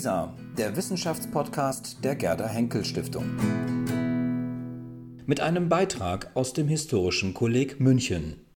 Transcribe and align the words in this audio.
WISA, 0.00 0.34
der 0.56 0.76
Wissenschaftspodcast 0.76 2.02
der 2.02 2.16
Gerda 2.16 2.48
Henkel 2.48 2.86
Stiftung. 2.86 3.26
Mit 5.26 5.40
einem 5.40 5.68
Beitrag 5.68 6.30
aus 6.32 6.54
dem 6.54 6.68
Historischen 6.68 7.34
Kolleg 7.34 7.80
München. 7.80 8.46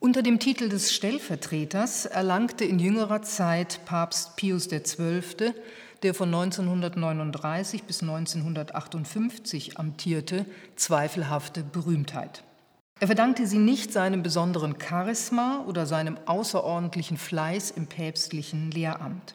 Unter 0.00 0.22
dem 0.22 0.40
Titel 0.40 0.70
des 0.70 0.92
Stellvertreters 0.92 2.06
erlangte 2.06 2.64
in 2.64 2.80
jüngerer 2.80 3.22
Zeit 3.22 3.84
Papst 3.84 4.34
Pius 4.34 4.68
XII., 4.68 5.54
der 6.02 6.14
von 6.14 6.34
1939 6.34 7.84
bis 7.84 8.02
1958 8.02 9.78
amtierte, 9.78 10.46
zweifelhafte 10.74 11.62
Berühmtheit. 11.62 12.42
Er 12.98 13.08
verdankte 13.08 13.46
sie 13.46 13.58
nicht 13.58 13.92
seinem 13.92 14.22
besonderen 14.22 14.76
Charisma 14.80 15.62
oder 15.66 15.84
seinem 15.84 16.16
außerordentlichen 16.24 17.18
Fleiß 17.18 17.72
im 17.72 17.86
päpstlichen 17.86 18.70
Lehramt. 18.70 19.34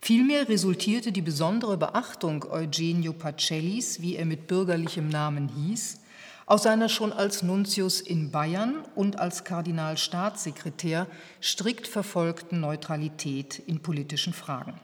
Vielmehr 0.00 0.48
resultierte 0.48 1.12
die 1.12 1.20
besondere 1.20 1.76
Beachtung 1.76 2.46
Eugenio 2.50 3.12
Pacellis, 3.12 4.00
wie 4.00 4.16
er 4.16 4.24
mit 4.24 4.46
bürgerlichem 4.46 5.08
Namen 5.10 5.48
hieß, 5.48 6.00
aus 6.46 6.62
seiner 6.62 6.88
schon 6.88 7.12
als 7.12 7.42
Nuntius 7.42 8.00
in 8.00 8.30
Bayern 8.30 8.84
und 8.94 9.18
als 9.18 9.44
Kardinalstaatssekretär 9.44 11.08
strikt 11.42 11.86
verfolgten 11.86 12.60
Neutralität 12.60 13.58
in 13.58 13.80
politischen 13.80 14.32
Fragen. 14.32 14.80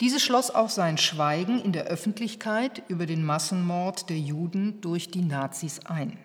Diese 0.00 0.20
schloss 0.20 0.50
auch 0.50 0.68
sein 0.68 0.98
Schweigen 0.98 1.58
in 1.58 1.72
der 1.72 1.84
Öffentlichkeit 1.84 2.82
über 2.88 3.06
den 3.06 3.24
Massenmord 3.24 4.10
der 4.10 4.18
Juden 4.18 4.80
durch 4.82 5.10
die 5.10 5.22
Nazis 5.22 5.80
ein. 5.86 6.18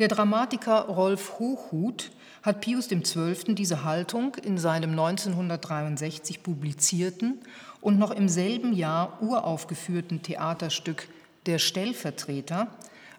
Der 0.00 0.08
Dramatiker 0.08 0.86
Rolf 0.86 1.38
Hochhuth 1.38 2.10
hat 2.42 2.60
Pius 2.60 2.88
XII. 2.88 3.54
diese 3.54 3.84
Haltung 3.84 4.34
in 4.36 4.58
seinem 4.58 4.90
1963 4.90 6.42
publizierten 6.42 7.40
und 7.80 7.98
noch 7.98 8.10
im 8.10 8.28
selben 8.28 8.72
Jahr 8.72 9.22
uraufgeführten 9.22 10.22
Theaterstück 10.22 11.08
der 11.46 11.58
Stellvertreter 11.58 12.66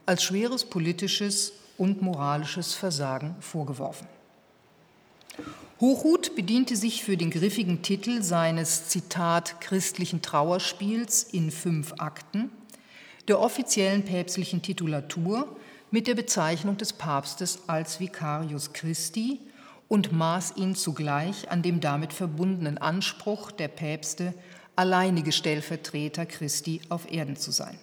als 0.05 0.23
schweres 0.23 0.65
politisches 0.65 1.53
und 1.77 2.01
moralisches 2.01 2.73
Versagen 2.73 3.35
vorgeworfen. 3.39 4.07
Hochhuth 5.79 6.35
bediente 6.35 6.75
sich 6.75 7.03
für 7.03 7.17
den 7.17 7.29
griffigen 7.29 7.83
Titel 7.83 8.23
seines 8.23 8.87
Zitat 8.87 9.61
christlichen 9.61 10.23
Trauerspiels 10.23 11.21
in 11.21 11.51
fünf 11.51 11.93
Akten 11.99 12.49
der 13.27 13.39
offiziellen 13.39 14.03
päpstlichen 14.03 14.63
Titulatur 14.63 15.55
mit 15.91 16.07
der 16.07 16.15
Bezeichnung 16.15 16.77
des 16.77 16.93
Papstes 16.93 17.59
als 17.67 17.99
Vicarius 17.99 18.73
Christi 18.73 19.39
und 19.87 20.11
maß 20.11 20.53
ihn 20.55 20.73
zugleich 20.73 21.51
an 21.51 21.61
dem 21.61 21.79
damit 21.79 22.11
verbundenen 22.11 22.79
Anspruch 22.79 23.51
der 23.51 23.67
Päpste, 23.67 24.33
alleinige 24.75 25.31
Stellvertreter 25.31 26.25
Christi 26.25 26.81
auf 26.89 27.11
Erden 27.11 27.35
zu 27.35 27.51
sein. 27.51 27.77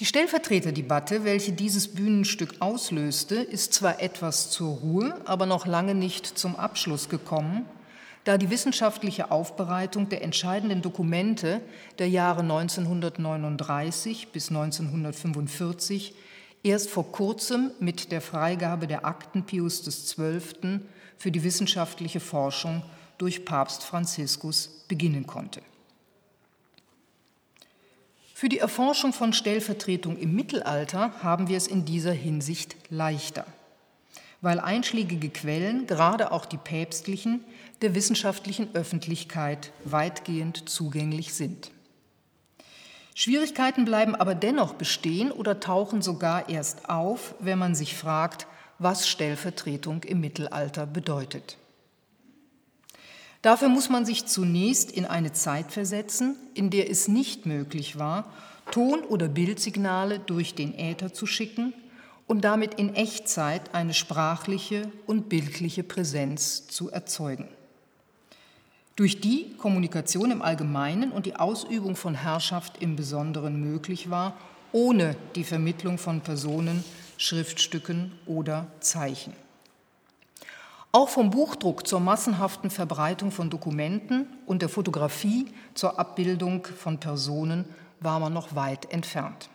Die 0.00 0.04
Stellvertreterdebatte, 0.04 1.24
welche 1.24 1.50
dieses 1.50 1.88
Bühnenstück 1.88 2.54
auslöste, 2.60 3.34
ist 3.34 3.74
zwar 3.74 4.00
etwas 4.00 4.48
zur 4.48 4.76
Ruhe, 4.76 5.20
aber 5.24 5.44
noch 5.44 5.66
lange 5.66 5.96
nicht 5.96 6.38
zum 6.38 6.54
Abschluss 6.54 7.08
gekommen, 7.08 7.64
da 8.22 8.38
die 8.38 8.48
wissenschaftliche 8.48 9.32
Aufbereitung 9.32 10.08
der 10.08 10.22
entscheidenden 10.22 10.82
Dokumente 10.82 11.60
der 11.98 12.08
Jahre 12.08 12.42
1939 12.42 14.28
bis 14.28 14.50
1945 14.50 16.14
erst 16.62 16.90
vor 16.90 17.10
kurzem 17.10 17.72
mit 17.80 18.12
der 18.12 18.20
Freigabe 18.20 18.86
der 18.86 19.04
Akten 19.04 19.46
Pius 19.46 19.82
XII. 19.82 20.78
für 21.16 21.32
die 21.32 21.42
wissenschaftliche 21.42 22.20
Forschung 22.20 22.84
durch 23.18 23.44
Papst 23.44 23.82
Franziskus 23.82 24.84
beginnen 24.86 25.26
konnte. 25.26 25.60
Für 28.38 28.48
die 28.48 28.60
Erforschung 28.60 29.12
von 29.12 29.32
Stellvertretung 29.32 30.16
im 30.16 30.36
Mittelalter 30.36 31.12
haben 31.24 31.48
wir 31.48 31.56
es 31.56 31.66
in 31.66 31.84
dieser 31.84 32.12
Hinsicht 32.12 32.76
leichter, 32.88 33.44
weil 34.42 34.60
einschlägige 34.60 35.28
Quellen, 35.28 35.88
gerade 35.88 36.30
auch 36.30 36.46
die 36.46 36.56
päpstlichen, 36.56 37.42
der 37.82 37.96
wissenschaftlichen 37.96 38.76
Öffentlichkeit 38.76 39.72
weitgehend 39.82 40.68
zugänglich 40.68 41.34
sind. 41.34 41.72
Schwierigkeiten 43.16 43.84
bleiben 43.84 44.14
aber 44.14 44.36
dennoch 44.36 44.74
bestehen 44.74 45.32
oder 45.32 45.58
tauchen 45.58 46.00
sogar 46.00 46.48
erst 46.48 46.88
auf, 46.88 47.34
wenn 47.40 47.58
man 47.58 47.74
sich 47.74 47.96
fragt, 47.96 48.46
was 48.78 49.08
Stellvertretung 49.08 50.04
im 50.04 50.20
Mittelalter 50.20 50.86
bedeutet. 50.86 51.56
Dafür 53.42 53.68
muss 53.68 53.88
man 53.88 54.04
sich 54.04 54.26
zunächst 54.26 54.90
in 54.90 55.06
eine 55.06 55.32
Zeit 55.32 55.70
versetzen, 55.70 56.36
in 56.54 56.70
der 56.70 56.90
es 56.90 57.06
nicht 57.06 57.46
möglich 57.46 57.98
war, 57.98 58.24
Ton- 58.72 59.04
oder 59.04 59.28
Bildsignale 59.28 60.18
durch 60.18 60.54
den 60.54 60.76
Äther 60.78 61.12
zu 61.12 61.26
schicken 61.26 61.72
und 62.26 62.42
damit 62.42 62.74
in 62.74 62.94
Echtzeit 62.94 63.74
eine 63.74 63.94
sprachliche 63.94 64.90
und 65.06 65.28
bildliche 65.28 65.82
Präsenz 65.82 66.66
zu 66.66 66.90
erzeugen. 66.90 67.48
Durch 68.96 69.20
die 69.20 69.54
Kommunikation 69.56 70.32
im 70.32 70.42
Allgemeinen 70.42 71.12
und 71.12 71.24
die 71.24 71.36
Ausübung 71.36 71.94
von 71.94 72.14
Herrschaft 72.14 72.82
im 72.82 72.96
Besonderen 72.96 73.60
möglich 73.60 74.10
war, 74.10 74.36
ohne 74.72 75.16
die 75.36 75.44
Vermittlung 75.44 75.98
von 75.98 76.20
Personen, 76.20 76.84
Schriftstücken 77.16 78.12
oder 78.26 78.66
Zeichen. 78.80 79.32
Auch 80.90 81.10
vom 81.10 81.30
Buchdruck 81.30 81.86
zur 81.86 82.00
massenhaften 82.00 82.70
Verbreitung 82.70 83.30
von 83.30 83.50
Dokumenten 83.50 84.26
und 84.46 84.62
der 84.62 84.70
Fotografie 84.70 85.46
zur 85.74 85.98
Abbildung 85.98 86.66
von 86.66 86.98
Personen 86.98 87.66
war 88.00 88.18
man 88.20 88.32
noch 88.32 88.54
weit 88.54 88.90
entfernt. 88.90 89.50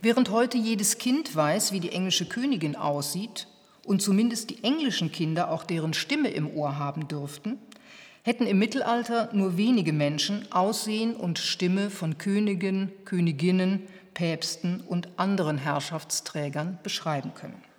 Während 0.00 0.30
heute 0.30 0.58
jedes 0.58 0.98
Kind 0.98 1.34
weiß, 1.34 1.72
wie 1.72 1.80
die 1.80 1.90
englische 1.90 2.26
Königin 2.26 2.76
aussieht 2.76 3.48
und 3.84 4.00
zumindest 4.00 4.50
die 4.50 4.62
englischen 4.62 5.10
Kinder 5.10 5.50
auch 5.50 5.64
deren 5.64 5.92
Stimme 5.92 6.28
im 6.28 6.48
Ohr 6.56 6.78
haben 6.78 7.08
dürften, 7.08 7.58
hätten 8.22 8.46
im 8.46 8.60
Mittelalter 8.60 9.30
nur 9.32 9.56
wenige 9.56 9.92
Menschen 9.92 10.50
Aussehen 10.52 11.16
und 11.16 11.38
Stimme 11.40 11.90
von 11.90 12.16
Königen, 12.16 12.92
Königinnen, 13.04 13.88
Päpsten 14.14 14.80
und 14.80 15.08
anderen 15.18 15.58
Herrschaftsträgern 15.58 16.78
beschreiben 16.82 17.34
können. 17.34 17.73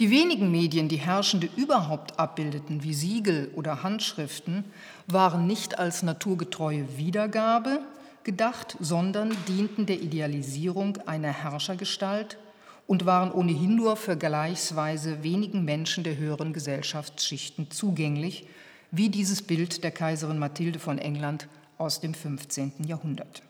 Die 0.00 0.10
wenigen 0.10 0.50
Medien, 0.50 0.88
die 0.88 0.96
Herrschende 0.96 1.48
überhaupt 1.56 2.18
abbildeten, 2.18 2.82
wie 2.82 2.94
Siegel 2.94 3.50
oder 3.54 3.82
Handschriften, 3.82 4.64
waren 5.06 5.46
nicht 5.46 5.78
als 5.78 6.02
naturgetreue 6.02 6.96
Wiedergabe 6.96 7.80
gedacht, 8.24 8.76
sondern 8.80 9.36
dienten 9.48 9.86
der 9.86 10.00
Idealisierung 10.00 10.98
einer 11.06 11.32
Herrschergestalt 11.32 12.38
und 12.86 13.06
waren 13.06 13.32
ohnehin 13.32 13.76
nur 13.76 13.96
vergleichsweise 13.96 15.22
wenigen 15.22 15.64
Menschen 15.64 16.04
der 16.04 16.16
höheren 16.16 16.52
Gesellschaftsschichten 16.52 17.70
zugänglich, 17.70 18.46
wie 18.90 19.08
dieses 19.08 19.42
Bild 19.42 19.82
der 19.84 19.90
Kaiserin 19.90 20.38
Mathilde 20.38 20.78
von 20.78 20.98
England 20.98 21.48
aus 21.78 22.00
dem 22.00 22.14
15. 22.14 22.72
Jahrhundert. 22.86 23.42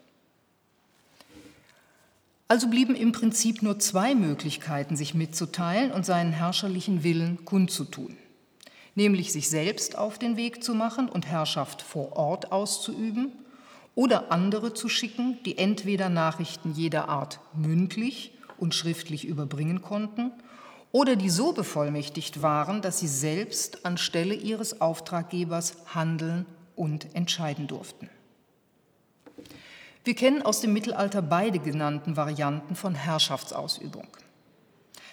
Also 2.54 2.68
blieben 2.68 2.94
im 2.94 3.10
Prinzip 3.10 3.64
nur 3.64 3.80
zwei 3.80 4.14
Möglichkeiten, 4.14 4.94
sich 4.94 5.12
mitzuteilen 5.12 5.90
und 5.90 6.06
seinen 6.06 6.30
herrscherlichen 6.30 7.02
Willen 7.02 7.44
kundzutun, 7.44 8.16
nämlich 8.94 9.32
sich 9.32 9.50
selbst 9.50 9.98
auf 9.98 10.20
den 10.20 10.36
Weg 10.36 10.62
zu 10.62 10.72
machen 10.72 11.08
und 11.08 11.26
Herrschaft 11.26 11.82
vor 11.82 12.12
Ort 12.12 12.52
auszuüben 12.52 13.32
oder 13.96 14.30
andere 14.30 14.72
zu 14.72 14.88
schicken, 14.88 15.36
die 15.44 15.58
entweder 15.58 16.08
Nachrichten 16.08 16.70
jeder 16.70 17.08
Art 17.08 17.40
mündlich 17.56 18.38
und 18.56 18.72
schriftlich 18.72 19.24
überbringen 19.24 19.82
konnten 19.82 20.30
oder 20.92 21.16
die 21.16 21.30
so 21.30 21.54
bevollmächtigt 21.54 22.40
waren, 22.40 22.82
dass 22.82 23.00
sie 23.00 23.08
selbst 23.08 23.84
anstelle 23.84 24.34
ihres 24.34 24.80
Auftraggebers 24.80 25.74
handeln 25.92 26.46
und 26.76 27.16
entscheiden 27.16 27.66
durften. 27.66 28.08
Wir 30.04 30.14
kennen 30.14 30.42
aus 30.42 30.60
dem 30.60 30.74
Mittelalter 30.74 31.22
beide 31.22 31.58
genannten 31.58 32.18
Varianten 32.18 32.76
von 32.76 32.94
Herrschaftsausübung. 32.94 34.06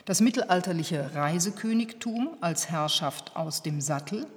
Das 0.04 0.20
mittelalterliche 0.20 1.16
Reisekönigtum 1.16 2.36
als 2.42 2.70
Herrschaft 2.70 3.38
aus 3.38 3.64
dem 3.64 3.80
Sattel, 3.80 4.28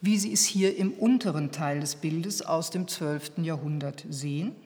wie 0.00 0.18
Sie 0.18 0.32
es 0.32 0.44
hier 0.44 0.76
im 0.76 0.92
unteren 0.92 1.52
Teil 1.52 1.78
des 1.78 1.94
Bildes 1.94 2.42
aus 2.42 2.70
dem 2.70 2.88
12. 2.88 3.38
Jahrhundert 3.42 4.04
sehen, 4.10 4.56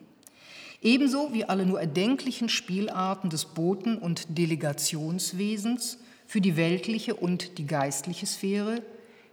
ebenso 0.81 1.31
wie 1.31 1.45
alle 1.45 1.67
nur 1.67 1.79
erdenklichen 1.79 2.49
Spielarten 2.49 3.29
des 3.29 3.45
Boten- 3.45 3.99
und 3.99 4.35
Delegationswesens 4.35 5.99
für 6.25 6.41
die 6.41 6.57
weltliche 6.57 7.15
und 7.15 7.59
die 7.59 7.67
geistliche 7.67 8.25
Sphäre, 8.25 8.81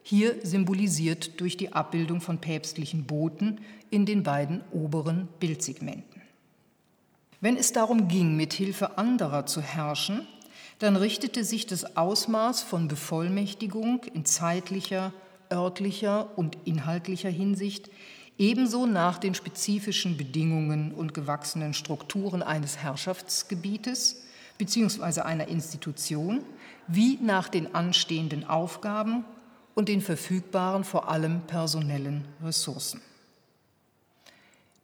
hier 0.02 0.36
symbolisiert 0.44 1.40
durch 1.40 1.56
die 1.56 1.72
Abbildung 1.72 2.20
von 2.20 2.38
päpstlichen 2.38 3.06
Boten 3.06 3.60
in 3.90 4.06
den 4.06 4.22
beiden 4.22 4.62
oberen 4.72 5.28
Bildsegmenten. 5.40 6.22
Wenn 7.40 7.56
es 7.56 7.72
darum 7.72 8.08
ging, 8.08 8.36
mit 8.36 8.52
Hilfe 8.52 8.98
anderer 8.98 9.46
zu 9.46 9.60
herrschen, 9.60 10.26
dann 10.78 10.96
richtete 10.96 11.44
sich 11.44 11.66
das 11.66 11.96
Ausmaß 11.96 12.62
von 12.62 12.88
Bevollmächtigung 12.88 14.04
in 14.12 14.24
zeitlicher, 14.24 15.12
örtlicher 15.50 16.36
und 16.36 16.58
inhaltlicher 16.64 17.30
Hinsicht 17.30 17.90
ebenso 18.38 18.86
nach 18.86 19.18
den 19.18 19.34
spezifischen 19.34 20.16
Bedingungen 20.16 20.92
und 20.92 21.14
gewachsenen 21.14 21.72
Strukturen 21.72 22.42
eines 22.42 22.78
Herrschaftsgebietes 22.78 24.24
bzw. 24.58 25.20
einer 25.20 25.48
Institution 25.48 26.42
wie 26.86 27.18
nach 27.22 27.48
den 27.48 27.74
anstehenden 27.74 28.44
Aufgaben 28.44 29.24
und 29.74 29.88
den 29.88 30.00
verfügbaren, 30.00 30.84
vor 30.84 31.08
allem 31.08 31.42
personellen 31.42 32.26
Ressourcen. 32.42 33.00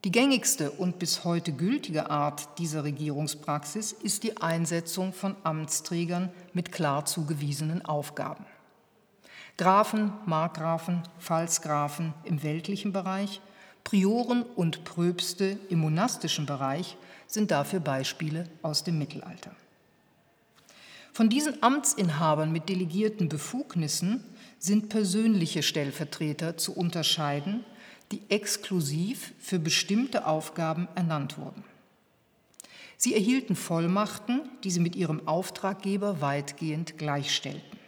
Die 0.04 0.10
gängigste 0.10 0.72
und 0.72 0.99
bis 0.99 1.22
heute 1.22 1.52
gültige 1.52 2.10
Art 2.10 2.58
dieser 2.58 2.82
Regierungspraxis 2.82 3.93
ist 3.93 4.25
die 4.25 4.37
Einsetzung 4.37 5.12
von 5.12 5.37
Amtsträgern 5.44 6.31
mit 6.52 6.72
klar 6.72 7.04
zugewiesenen 7.04 7.84
Aufgaben. 7.84 8.44
Grafen, 9.56 10.12
Markgrafen, 10.26 11.02
Pfalzgrafen 11.20 12.14
im 12.25 12.43
weltlichen 12.43 12.93
Bereich, 12.93 13.40
Prioren 13.84 14.43
und 14.43 14.82
Pröpste 14.82 15.56
im 15.69 15.78
monastischen 15.81 16.46
Bereich 16.46 16.96
sind 17.28 17.52
dafür 17.52 17.78
Beispiele 17.78 18.48
aus 18.62 18.82
dem 18.82 18.98
Mittelalter. 18.98 19.55
Von 21.12 21.28
diesen 21.28 21.62
Amtsinhabern 21.62 22.50
mit 22.50 22.69
delegierten 22.69 23.28
Befugnissen 23.28 24.25
sind 24.58 24.88
persönliche 24.88 25.62
Stellvertreter 25.62 26.56
zu 26.56 26.75
unterscheiden, 26.75 27.64
die 28.12 28.23
exklusiv 28.29 29.32
für 29.38 29.59
bestimmte 29.59 30.26
Aufgaben 30.26 30.88
ernannt 30.94 31.38
wurden. 31.38 31.64
Sie 32.97 33.14
erhielten 33.14 33.56
Vollmachten, 33.56 34.43
die 34.62 34.70
sie 34.70 34.81
mit 34.81 34.94
ihrem 34.94 35.26
Auftraggeber 35.26 36.20
weitgehend 36.20 36.99
gleichstellten. 36.99 37.79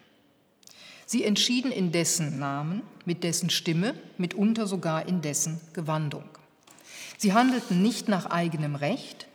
Sie 1.07 1.23
entschieden 1.23 1.71
in 1.71 1.93
dessen 1.93 2.39
Namen, 2.39 2.83
mit 3.05 3.23
dessen 3.23 3.51
Stimme, 3.51 3.95
mitunter 4.19 4.67
sogar 4.67 5.07
in 5.07 5.21
dessen 5.21 5.61
Gewandung. 5.73 6.25
Sie 7.19 7.33
handelten 7.33 7.83
nicht 7.83 8.09
nach 8.09 8.27
eigenem 8.27 8.75
Recht, 8.75 9.29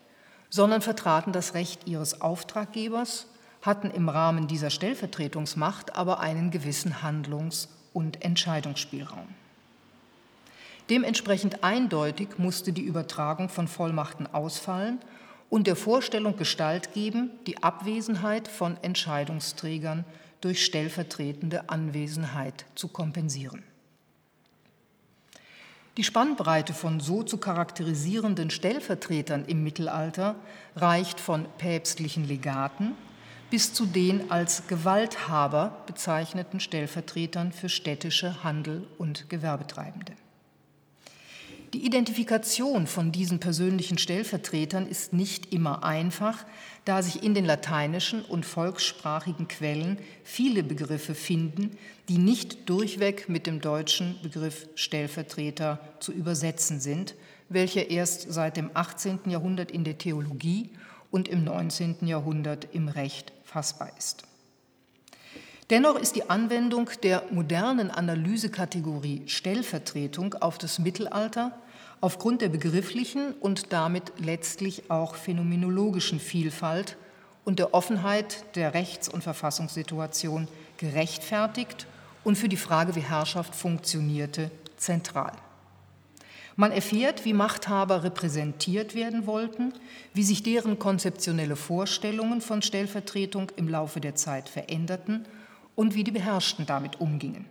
sondern 0.50 0.81
vertraten 0.81 1.31
das 1.31 1.53
Recht 1.53 1.88
ihres 1.88 2.19
Auftraggebers 2.21 3.27
hatten 3.62 3.92
im 3.92 4.09
Rahmen 4.09 4.47
dieser 4.47 4.69
Stellvertretungsmacht 4.69 5.95
aber 5.95 6.19
einen 6.19 6.50
gewissen 6.50 7.01
Handlungs- 7.03 7.69
und 7.94 8.24
Entscheidungsspielraum. 8.24 9.27
Dementsprechend 10.89 11.63
eindeutig 11.63 12.38
musste 12.38 12.74
die 12.74 12.81
Übertragung 12.81 13.50
von 13.50 13.68
Vollmachten 13.68 14.25
ausfallen 14.27 15.00
und 15.50 15.68
der 15.68 15.75
Vorstellung 15.75 16.36
Gestalt 16.36 16.94
geben, 16.94 17.31
die 17.45 17.62
Abwesenheit 17.62 18.47
von 18.47 18.77
Entscheidungsträgern 18.81 20.06
durch 20.41 20.65
stellvertretende 20.65 21.69
Anwesenheit 21.69 22.65
zu 22.75 22.88
kompensieren. 22.88 23.63
Die 25.97 26.03
Spannbreite 26.03 26.74
von 26.74 27.00
so 27.00 27.24
zu 27.24 27.38
charakterisierenden 27.38 28.51
Stellvertretern 28.51 29.45
im 29.45 29.63
Mittelalter 29.63 30.35
reicht 30.75 31.19
von 31.19 31.45
päpstlichen 31.57 32.25
Legaten 32.25 32.95
bis 33.50 33.74
zu 33.74 33.85
den 33.85 34.31
als 34.31 34.68
Gewalthaber 34.68 35.83
bezeichneten 35.88 36.59
Stellvertretern 36.59 37.51
für 37.51 37.68
städtische 37.68 38.44
Handel 38.44 38.88
und 38.97 39.30
Gewerbetreibende. 39.30 40.13
Die 41.74 41.86
Identifikation 41.86 42.88
von 42.88 43.12
diesen 43.12 43.39
persönlichen 43.39 44.00
Stellvertretern 44.00 44.88
ist 44.88 45.13
nicht 45.13 45.54
immer 45.54 45.83
einfach, 45.83 46.44
da 46.83 47.04
sich 47.04 47.21
in 47.21 47.36
den 47.36 47.45
lateinischen 47.45 48.24
und 48.24 48.44
volkssprachigen 48.44 49.48
Quellen 49.48 50.00
viele 50.24 50.63
Begriffe 50.63 51.13
finden, 51.13 51.77
die 52.07 52.18
nicht 52.18 52.68
durchweg 52.68 53.30
mit 53.30 53.45
dem 53.45 53.62
deutschen 53.62 54.19
Begriff 54.24 54.68
Stellvertreter 54.74 55.80
zu 56.00 56.12
übersetzen 56.12 56.80
sind, 56.80 57.13
welcher 57.50 57.92
erst 57.92 58.33
seit 58.33 58.57
dem 58.57 58.71
18. 58.74 59.19
Jahrhundert 59.27 59.69
in 59.69 59.83
der 59.83 60.00
Theologie 60.00 60.71
und 61.12 61.27
im 61.27 61.44
19. 61.44 62.07
Jahrhundert 62.07 62.68
im 62.74 62.88
Recht 62.88 63.31
fassbar 63.44 63.92
ist. 63.95 64.28
Dennoch 65.69 66.00
ist 66.00 66.16
die 66.16 66.27
Anwendung 66.27 66.89
der 67.04 67.25
modernen 67.30 67.92
Analysekategorie 67.92 69.21
Stellvertretung 69.27 70.33
auf 70.33 70.57
das 70.57 70.80
Mittelalter 70.80 71.56
aufgrund 72.01 72.42
der 72.42 72.50
begrifflichen 72.50 73.33
und 73.33 73.71
damit 73.71 74.12
letztlich 74.18 74.89
auch 74.89 75.13
phänomenologischen 75.13 76.19
Vielfalt 76.19 76.98
und 77.45 77.60
der 77.60 77.75
Offenheit 77.75 78.45
der 78.56 78.74
Rechts- 78.74 79.10
und 79.10 79.24
Verfassungssituation 79.24 80.48
gerechtfertigt 80.77 81.86
und 82.24 82.36
für 82.36 82.50
die 82.50 82.57
Frage, 82.57 82.95
wie 82.95 83.01
Herrschaft 83.01 83.54
funktionierte, 83.54 84.50
zentral. 84.77 85.33
Man 86.56 86.71
erfährt, 86.71 87.25
wie 87.25 87.33
Machthaber 87.33 88.04
repräsentiert 88.04 88.95
werden 88.95 89.27
wollten, 89.27 89.74
wie 90.16 90.24
sich 90.24 90.42
deren 90.42 90.80
konzeptionelle 90.80 91.56
Vorstellungen 91.56 92.42
von 92.42 92.63
Stellvertretung 92.63 93.51
im 93.56 93.68
Laufe 93.68 94.01
der 94.01 94.16
Zeit 94.16 94.50
veränderten 94.50 95.25
und 95.79 95.95
wie 95.95 96.03
die 96.03 96.11
Beherrschten 96.11 96.65
damit 96.65 96.99
umgingen. 96.99 97.45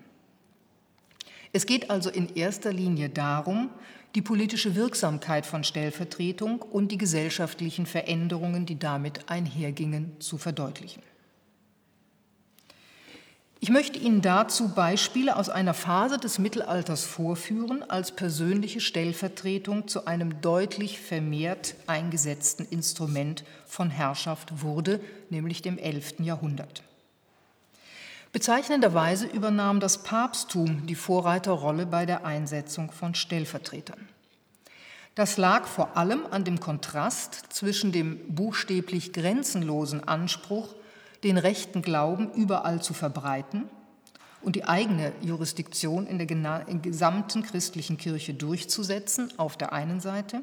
Es 1.55 1.65
geht 1.65 1.89
also 1.89 2.11
in 2.11 2.37
erster 2.37 2.75
Linie 2.75 3.09
darum, 3.09 3.71
die 4.15 4.21
politische 4.21 4.75
Wirksamkeit 4.75 5.47
von 5.47 5.65
Stellvertretung 5.65 6.61
und 6.61 6.93
die 6.93 6.99
gesellschaftlichen 6.99 7.87
Veränderungen, 7.87 8.67
die 8.67 8.79
damit 8.79 9.31
einhergingen, 9.31 10.21
zu 10.21 10.37
verdeutlichen. 10.37 11.03
Ich 13.61 13.71
möchte 13.71 13.99
Ihnen 13.99 14.21
dazu 14.21 14.75
Beispiele 14.75 15.35
aus 15.35 15.49
einer 15.49 15.73
Phase 15.73 16.19
des 16.19 16.39
Mittelalters 16.39 17.05
vorführen, 17.05 17.83
als 17.83 18.13
persönliche 18.13 18.81
Stellvertretung 18.81 19.89
zu 19.89 20.05
einem 20.05 20.43
deutlich 20.43 21.01
vermehrt 21.01 21.77
eingesetzten 21.87 22.67
Instrument 22.67 23.43
von 23.65 23.89
Herrschaft 23.89 24.61
wurde, 24.63 25.01
nämlich 25.31 25.63
dem 25.63 25.79
11. 25.79 26.21
Jahrhundert. 26.21 26.83
Bezeichnenderweise 28.33 29.27
übernahm 29.27 29.81
das 29.81 30.03
Papsttum 30.03 30.87
die 30.87 30.95
Vorreiterrolle 30.95 31.87
bei 31.87 32.05
der 32.05 32.27
Einsetzung 32.27 32.93
von 32.93 33.15
Stellvertretern. 33.15 34.09
Das 35.15 35.37
lag 35.37 35.67
vor 35.67 35.97
allem 35.97 36.27
an 36.31 36.45
dem 36.45 36.61
Kontrast 36.61 37.47
zwischen 37.49 37.91
dem 37.91 38.21
buchstäblich 38.35 39.13
grenzenlosen 39.13 40.07
Anspruch 40.07 40.75
den 41.25 41.39
rechten 41.39 41.83
Glauben 41.83 42.31
überall 42.35 42.81
zu 42.83 42.95
verbreiten 42.95 43.65
und 44.43 44.55
die 44.55 44.65
eigene 44.65 45.13
Jurisdiktion 45.21 46.07
in 46.07 46.19
der 46.19 46.27
gesamten 46.27 47.43
christlichen 47.43 47.97
Kirche 47.97 48.35
durchzusetzen 48.35 49.33
auf 49.39 49.57
der 49.57 49.73
einen 49.73 50.01
Seite 50.01 50.43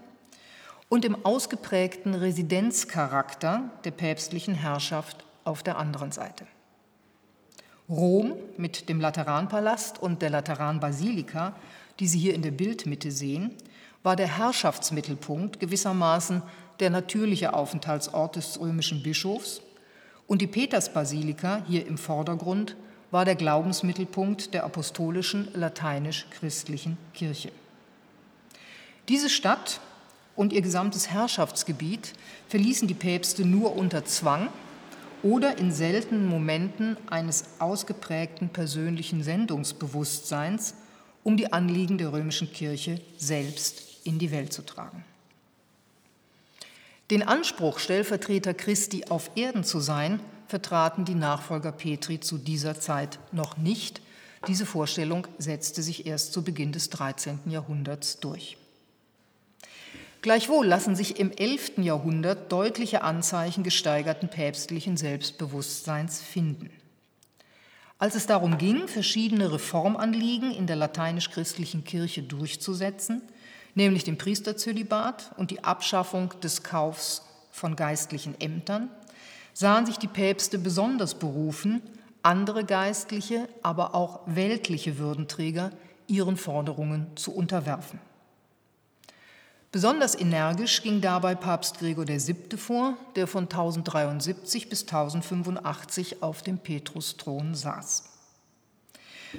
und 0.90 1.04
dem 1.04 1.24
ausgeprägten 1.24 2.14
Residenzcharakter 2.14 3.70
der 3.86 3.92
päpstlichen 3.92 4.56
Herrschaft 4.56 5.24
auf 5.46 5.64
der 5.64 5.78
anderen 5.78 6.12
Seite. 6.12 6.46
Rom 7.88 8.34
mit 8.58 8.90
dem 8.90 9.00
Lateranpalast 9.00 10.02
und 10.02 10.22
der 10.22 10.32
Lateranbasilika, 10.32 11.54
die 12.00 12.08
Sie 12.08 12.20
hier 12.20 12.34
in 12.34 12.42
der 12.42 12.52
Bildmitte 12.52 13.12
sehen, 13.12 13.52
war 14.02 14.16
der 14.16 14.38
Herrschaftsmittelpunkt 14.38 15.60
gewissermaßen 15.60 16.42
der 16.80 16.90
natürliche 16.90 17.54
Aufenthaltsort 17.54 18.36
des 18.36 18.60
römischen 18.60 19.04
Bischofs 19.04 19.62
und 20.28 20.42
die 20.42 20.48
Petersbasilika, 20.48 21.64
hier 21.68 21.86
im 21.86 21.98
Vordergrund, 21.98 22.76
war 23.12 23.26
der 23.26 23.36
Glaubensmittelpunkt 23.36 24.54
der 24.54 24.64
apostolischen 24.64 25.48
lateinisch-christlichen 25.54 26.98
Kirche. 27.14 27.52
Diese 29.08 29.30
Stadt 29.30 29.80
und 30.36 30.52
ihr 30.52 30.62
gesamtes 30.62 31.12
Herrschaftsgebiet 31.12 32.14
verließen 32.50 32.88
die 32.88 32.96
Päpste 32.96 33.46
nur 33.46 33.76
unter 33.76 34.04
Zwang 34.06 34.50
oder 35.26 35.58
in 35.58 35.72
seltenen 35.72 36.28
Momenten 36.28 36.98
eines 37.10 37.46
ausgeprägten 37.58 38.50
persönlichen 38.50 39.24
Sendungsbewusstseins, 39.24 40.76
um 41.24 41.36
die 41.36 41.52
Anliegen 41.52 41.98
der 41.98 42.14
römischen 42.14 42.54
Kirche 42.54 43.02
selbst 43.18 43.82
in 44.04 44.20
die 44.20 44.30
Welt 44.30 44.54
zu 44.54 44.62
tragen. 44.62 45.04
Den 47.10 47.24
Anspruch, 47.24 47.80
Stellvertreter 47.80 48.54
Christi 48.54 49.06
auf 49.10 49.32
Erden 49.34 49.64
zu 49.64 49.80
sein, 49.80 50.20
vertraten 50.48 51.06
die 51.06 51.16
Nachfolger 51.16 51.72
Petri 51.72 52.20
zu 52.20 52.38
dieser 52.38 52.80
Zeit 52.80 53.18
noch 53.32 53.58
nicht. 53.58 54.02
Diese 54.48 54.68
Vorstellung 54.68 55.26
setzte 55.40 55.82
sich 55.82 56.06
erst 56.06 56.34
zu 56.34 56.44
Beginn 56.44 56.72
des 56.72 56.92
13. 56.92 57.40
Jahrhunderts 57.48 58.20
durch. 58.20 58.58
Gleichwohl 60.26 60.66
lassen 60.66 60.96
sich 60.96 61.20
im 61.20 61.32
11. 61.32 61.74
Jahrhundert 61.84 62.52
deutliche 62.52 63.04
Anzeichen 63.04 63.64
gesteigerten 63.64 64.28
päpstlichen 64.28 64.98
Selbstbewusstseins 64.98 66.20
finden. 66.20 66.72
Als 68.00 68.16
es 68.16 68.26
darum 68.26 68.58
ging, 68.58 68.88
verschiedene 68.88 69.52
Reformanliegen 69.52 70.50
in 70.50 70.66
der 70.66 70.78
lateinisch-christlichen 70.78 71.84
Kirche 71.84 72.24
durchzusetzen, 72.24 73.22
nämlich 73.76 74.04
dem 74.04 74.18
Priesterzölibat 74.18 75.30
und 75.38 75.52
die 75.52 75.64
Abschaffung 75.64 76.34
des 76.42 76.64
Kaufs 76.64 77.22
von 77.52 77.76
geistlichen 77.76 78.34
Ämtern, 78.42 78.90
sahen 79.54 79.86
sich 79.86 80.00
die 80.00 80.08
Päpste 80.08 80.58
besonders 80.58 81.14
berufen, 81.14 81.84
andere 82.24 82.66
geistliche, 82.66 83.48
aber 83.62 83.94
auch 83.94 84.22
weltliche 84.26 84.98
Würdenträger 84.98 85.70
ihren 86.08 86.36
Forderungen 86.36 87.16
zu 87.16 87.32
unterwerfen. 87.32 88.00
Besonders 89.72 90.16
energisch 90.16 90.84
ging 90.84 91.02
dabei 91.02 91.36
Papst 91.36 91.80
Gregor 91.80 92.08
VII. 92.08 92.58
vor, 92.58 92.94
der 93.16 93.28
von 93.28 93.44
1073 93.44 94.70
bis 94.70 94.84
1085 94.84 96.24
auf 96.24 96.42
dem 96.42 96.60
Petrusthron 96.60 97.56
saß. 97.56 98.04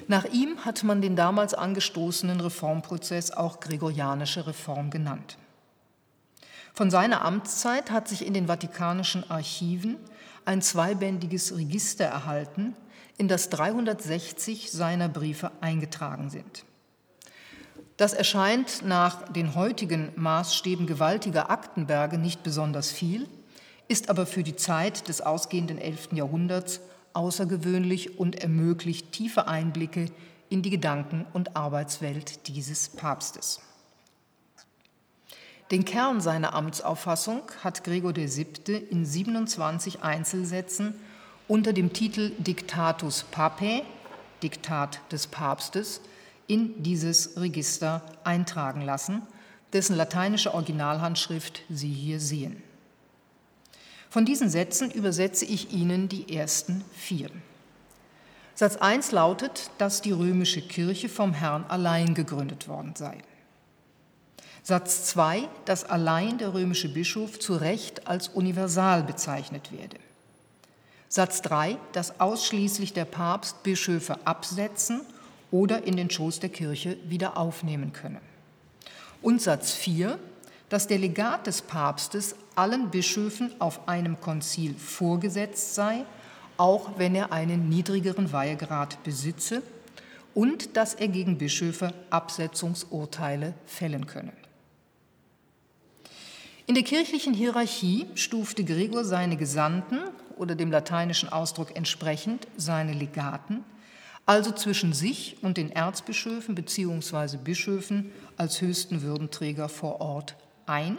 Nach 0.08 0.26
ihm 0.26 0.64
hat 0.64 0.84
man 0.84 1.00
den 1.00 1.16
damals 1.16 1.54
angestoßenen 1.54 2.40
Reformprozess 2.40 3.30
auch 3.30 3.60
Gregorianische 3.60 4.46
Reform 4.46 4.90
genannt. 4.90 5.38
Von 6.74 6.90
seiner 6.90 7.24
Amtszeit 7.24 7.90
hat 7.90 8.06
sich 8.06 8.26
in 8.26 8.34
den 8.34 8.48
vatikanischen 8.48 9.28
Archiven 9.30 9.96
ein 10.44 10.60
zweibändiges 10.60 11.56
Register 11.56 12.04
erhalten, 12.04 12.76
in 13.16 13.28
das 13.28 13.48
360 13.48 14.70
seiner 14.70 15.08
Briefe 15.08 15.50
eingetragen 15.62 16.28
sind. 16.28 16.65
Das 17.96 18.12
erscheint 18.12 18.82
nach 18.84 19.32
den 19.32 19.54
heutigen 19.54 20.12
Maßstäben 20.16 20.86
gewaltiger 20.86 21.50
Aktenberge 21.50 22.18
nicht 22.18 22.42
besonders 22.42 22.90
viel, 22.90 23.26
ist 23.88 24.10
aber 24.10 24.26
für 24.26 24.42
die 24.42 24.56
Zeit 24.56 25.08
des 25.08 25.22
ausgehenden 25.22 25.78
11. 25.78 26.12
Jahrhunderts 26.12 26.80
außergewöhnlich 27.14 28.18
und 28.18 28.42
ermöglicht 28.42 29.12
tiefe 29.12 29.48
Einblicke 29.48 30.10
in 30.50 30.60
die 30.60 30.70
Gedanken- 30.70 31.24
und 31.32 31.56
Arbeitswelt 31.56 32.46
dieses 32.48 32.90
Papstes. 32.90 33.60
Den 35.70 35.84
Kern 35.84 36.20
seiner 36.20 36.54
Amtsauffassung 36.54 37.42
hat 37.64 37.82
Gregor 37.82 38.14
VII. 38.14 38.74
in 38.90 39.04
27 39.04 40.02
Einzelsätzen 40.02 40.94
unter 41.48 41.72
dem 41.72 41.92
Titel 41.92 42.30
Dictatus 42.38 43.24
Papae, 43.30 43.82
Diktat 44.42 45.00
des 45.10 45.26
Papstes, 45.26 46.02
in 46.46 46.82
dieses 46.82 47.36
Register 47.36 48.02
eintragen 48.24 48.82
lassen, 48.82 49.22
dessen 49.72 49.96
lateinische 49.96 50.54
Originalhandschrift 50.54 51.62
Sie 51.68 51.92
hier 51.92 52.20
sehen. 52.20 52.62
Von 54.08 54.24
diesen 54.24 54.48
Sätzen 54.48 54.90
übersetze 54.90 55.44
ich 55.44 55.72
Ihnen 55.72 56.08
die 56.08 56.34
ersten 56.34 56.84
vier. 56.92 57.30
Satz 58.54 58.76
1 58.76 59.12
lautet, 59.12 59.70
dass 59.76 60.00
die 60.00 60.12
römische 60.12 60.62
Kirche 60.62 61.10
vom 61.10 61.34
Herrn 61.34 61.64
allein 61.68 62.14
gegründet 62.14 62.68
worden 62.68 62.94
sei. 62.96 63.18
Satz 64.62 65.04
2, 65.06 65.48
dass 65.64 65.84
allein 65.84 66.38
der 66.38 66.54
römische 66.54 66.88
Bischof 66.88 67.38
zu 67.38 67.54
Recht 67.54 68.08
als 68.08 68.28
universal 68.28 69.02
bezeichnet 69.02 69.70
werde. 69.72 69.98
Satz 71.08 71.42
3, 71.42 71.76
dass 71.92 72.18
ausschließlich 72.18 72.92
der 72.92 73.04
Papst 73.04 73.62
Bischöfe 73.62 74.26
absetzen 74.26 75.02
oder 75.50 75.84
in 75.84 75.96
den 75.96 76.10
Schoß 76.10 76.40
der 76.40 76.50
Kirche 76.50 76.96
wieder 77.08 77.36
aufnehmen 77.36 77.92
könne. 77.92 78.20
Und 79.22 79.40
Satz 79.42 79.72
4, 79.72 80.18
dass 80.68 80.86
der 80.86 80.98
Legat 80.98 81.46
des 81.46 81.62
Papstes 81.62 82.34
allen 82.54 82.90
Bischöfen 82.90 83.52
auf 83.60 83.88
einem 83.88 84.20
Konzil 84.20 84.74
vorgesetzt 84.74 85.74
sei, 85.74 86.04
auch 86.56 86.98
wenn 86.98 87.14
er 87.14 87.32
einen 87.32 87.68
niedrigeren 87.68 88.32
Weihegrad 88.32 89.02
besitze, 89.02 89.62
und 90.34 90.76
dass 90.76 90.94
er 90.94 91.08
gegen 91.08 91.38
Bischöfe 91.38 91.94
Absetzungsurteile 92.10 93.54
fällen 93.64 94.06
könne. 94.06 94.32
In 96.66 96.74
der 96.74 96.84
kirchlichen 96.84 97.32
Hierarchie 97.32 98.06
stufte 98.16 98.64
Gregor 98.64 99.04
seine 99.04 99.36
Gesandten 99.36 99.98
oder 100.36 100.54
dem 100.54 100.70
lateinischen 100.70 101.30
Ausdruck 101.30 101.74
entsprechend 101.74 102.46
seine 102.56 102.92
Legaten 102.92 103.64
also 104.26 104.50
zwischen 104.50 104.92
sich 104.92 105.36
und 105.42 105.56
den 105.56 105.70
Erzbischöfen 105.70 106.56
bzw. 106.56 107.36
Bischöfen 107.36 108.12
als 108.36 108.60
höchsten 108.60 109.02
Würdenträger 109.02 109.68
vor 109.68 110.00
Ort 110.00 110.34
ein, 110.66 110.98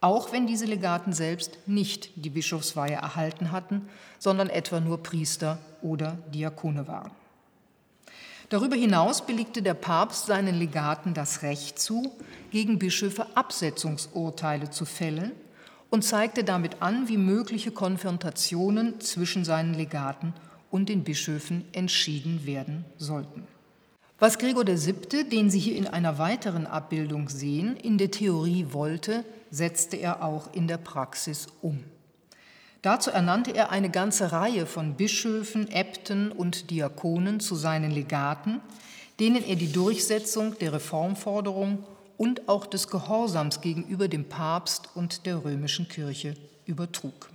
auch 0.00 0.32
wenn 0.32 0.46
diese 0.46 0.66
Legaten 0.66 1.12
selbst 1.12 1.58
nicht 1.66 2.10
die 2.14 2.30
Bischofsweihe 2.30 2.94
erhalten 2.94 3.50
hatten, 3.50 3.88
sondern 4.20 4.48
etwa 4.48 4.78
nur 4.78 5.02
Priester 5.02 5.58
oder 5.82 6.18
Diakone 6.32 6.86
waren. 6.86 7.10
Darüber 8.48 8.76
hinaus 8.76 9.26
belegte 9.26 9.60
der 9.60 9.74
Papst 9.74 10.26
seinen 10.26 10.54
Legaten 10.54 11.14
das 11.14 11.42
Recht 11.42 11.80
zu, 11.80 12.12
gegen 12.52 12.78
Bischöfe 12.78 13.26
Absetzungsurteile 13.36 14.70
zu 14.70 14.84
fällen 14.84 15.32
und 15.90 16.04
zeigte 16.04 16.44
damit 16.44 16.80
an, 16.80 17.08
wie 17.08 17.16
mögliche 17.16 17.72
Konfrontationen 17.72 19.00
zwischen 19.00 19.44
seinen 19.44 19.74
Legaten 19.74 20.32
und 20.76 20.90
den 20.90 21.04
Bischöfen 21.04 21.64
entschieden 21.72 22.44
werden 22.44 22.84
sollten. 22.98 23.44
Was 24.18 24.38
Gregor 24.38 24.66
VII., 24.66 25.24
den 25.28 25.50
Sie 25.50 25.58
hier 25.58 25.74
in 25.74 25.86
einer 25.86 26.18
weiteren 26.18 26.66
Abbildung 26.66 27.30
sehen, 27.30 27.76
in 27.76 27.96
der 27.96 28.10
Theorie 28.10 28.66
wollte, 28.70 29.24
setzte 29.50 29.96
er 29.96 30.22
auch 30.22 30.52
in 30.52 30.68
der 30.68 30.76
Praxis 30.76 31.48
um. 31.62 31.82
Dazu 32.82 33.10
ernannte 33.10 33.54
er 33.54 33.70
eine 33.70 33.88
ganze 33.88 34.32
Reihe 34.32 34.66
von 34.66 34.94
Bischöfen, 34.94 35.66
Äbten 35.72 36.30
und 36.30 36.70
Diakonen 36.70 37.40
zu 37.40 37.56
seinen 37.56 37.90
Legaten, 37.90 38.60
denen 39.18 39.42
er 39.42 39.56
die 39.56 39.72
Durchsetzung 39.72 40.58
der 40.58 40.74
Reformforderung 40.74 41.84
und 42.18 42.48
auch 42.50 42.66
des 42.66 42.88
Gehorsams 42.88 43.62
gegenüber 43.62 44.08
dem 44.08 44.28
Papst 44.28 44.90
und 44.94 45.24
der 45.24 45.42
römischen 45.42 45.88
Kirche 45.88 46.34
übertrug. 46.66 47.30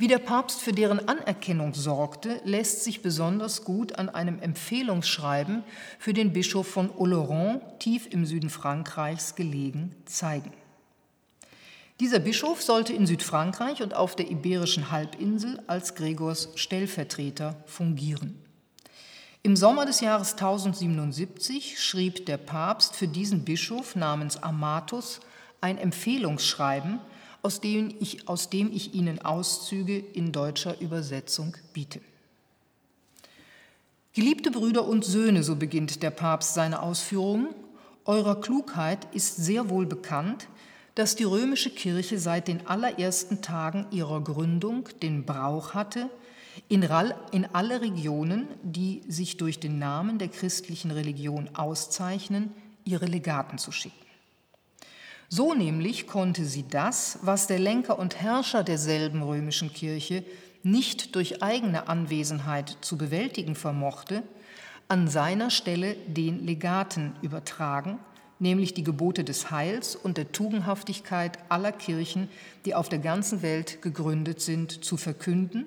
Wie 0.00 0.06
der 0.06 0.20
Papst 0.20 0.60
für 0.60 0.70
deren 0.70 1.08
Anerkennung 1.08 1.74
sorgte, 1.74 2.40
lässt 2.44 2.84
sich 2.84 3.02
besonders 3.02 3.64
gut 3.64 3.98
an 3.98 4.08
einem 4.08 4.38
Empfehlungsschreiben 4.38 5.64
für 5.98 6.12
den 6.12 6.32
Bischof 6.32 6.68
von 6.68 6.88
Oloron, 6.96 7.60
tief 7.80 8.06
im 8.08 8.24
Süden 8.24 8.48
Frankreichs 8.48 9.34
gelegen, 9.34 9.96
zeigen. 10.04 10.52
Dieser 11.98 12.20
Bischof 12.20 12.62
sollte 12.62 12.92
in 12.92 13.08
Südfrankreich 13.08 13.82
und 13.82 13.92
auf 13.92 14.14
der 14.14 14.30
iberischen 14.30 14.92
Halbinsel 14.92 15.60
als 15.66 15.96
Gregors 15.96 16.50
Stellvertreter 16.54 17.56
fungieren. 17.66 18.40
Im 19.42 19.56
Sommer 19.56 19.84
des 19.84 20.00
Jahres 20.00 20.34
1077 20.34 21.82
schrieb 21.82 22.24
der 22.26 22.36
Papst 22.36 22.94
für 22.94 23.08
diesen 23.08 23.44
Bischof 23.44 23.96
namens 23.96 24.40
Amatus 24.40 25.18
ein 25.60 25.76
Empfehlungsschreiben, 25.76 27.00
aus 27.42 27.60
dem 27.60 27.94
ich, 28.00 28.28
aus 28.28 28.50
dem 28.50 28.72
ich 28.72 28.94
Ihnen 28.94 29.24
Auszüge 29.24 29.98
in 29.98 30.32
deutscher 30.32 30.80
Übersetzung 30.80 31.56
biete. 31.72 32.00
Geliebte 34.12 34.50
Brüder 34.50 34.86
und 34.86 35.04
Söhne, 35.04 35.42
so 35.42 35.56
beginnt 35.56 36.02
der 36.02 36.10
Papst 36.10 36.54
seine 36.54 36.82
Ausführungen, 36.82 37.54
eurer 38.04 38.40
Klugheit 38.40 39.06
ist 39.14 39.36
sehr 39.36 39.68
wohl 39.68 39.86
bekannt, 39.86 40.48
dass 40.94 41.14
die 41.14 41.24
römische 41.24 41.70
Kirche 41.70 42.18
seit 42.18 42.48
den 42.48 42.66
allerersten 42.66 43.42
Tagen 43.42 43.86
ihrer 43.92 44.20
Gründung 44.20 44.88
den 45.02 45.24
Brauch 45.24 45.74
hatte, 45.74 46.10
in, 46.68 46.84
alle 47.52 47.80
Regionen, 47.80 48.48
die 48.62 49.02
sich 49.06 49.36
durch 49.36 49.60
den 49.60 49.78
Namen 49.78 50.18
der 50.18 50.28
christlichen 50.28 50.90
Religion 50.90 51.50
auszeichnen, 51.54 52.52
ihre 52.84 53.06
Legaten 53.06 53.58
zu 53.58 53.70
schicken. 53.70 54.07
So 55.30 55.52
nämlich 55.52 56.06
konnte 56.06 56.46
sie 56.46 56.64
das, 56.68 57.18
was 57.20 57.46
der 57.46 57.58
Lenker 57.58 57.98
und 57.98 58.16
Herrscher 58.16 58.64
derselben 58.64 59.22
römischen 59.22 59.70
Kirche 59.72 60.24
nicht 60.62 61.14
durch 61.14 61.42
eigene 61.42 61.86
Anwesenheit 61.86 62.78
zu 62.80 62.96
bewältigen 62.96 63.54
vermochte, 63.54 64.22
an 64.88 65.06
seiner 65.06 65.50
Stelle 65.50 65.96
den 66.06 66.46
Legaten 66.46 67.14
übertragen, 67.20 67.98
nämlich 68.38 68.72
die 68.72 68.84
Gebote 68.84 69.22
des 69.22 69.50
Heils 69.50 69.96
und 69.96 70.16
der 70.16 70.32
Tugendhaftigkeit 70.32 71.38
aller 71.50 71.72
Kirchen, 71.72 72.30
die 72.64 72.74
auf 72.74 72.88
der 72.88 72.98
ganzen 72.98 73.42
Welt 73.42 73.82
gegründet 73.82 74.40
sind, 74.40 74.82
zu 74.82 74.96
verkünden 74.96 75.66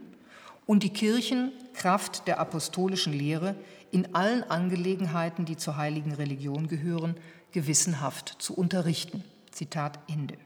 und 0.66 0.82
die 0.82 0.90
Kirchen 0.90 1.52
Kraft 1.76 2.28
der 2.28 2.40
apostolischen 2.40 3.14
Lehre 3.14 3.56
in 3.92 4.16
allen 4.16 4.44
Angelegenheiten, 4.44 5.46
die 5.46 5.58
zur 5.58 5.78
heiligen 5.78 6.14
Religion 6.14 6.68
gehören, 6.68 7.16
gewissenhaft 7.52 8.38
zu 8.40 8.56
unterrichten. 8.56 9.24
Zitat 9.62 10.00
Ende. 10.08 10.40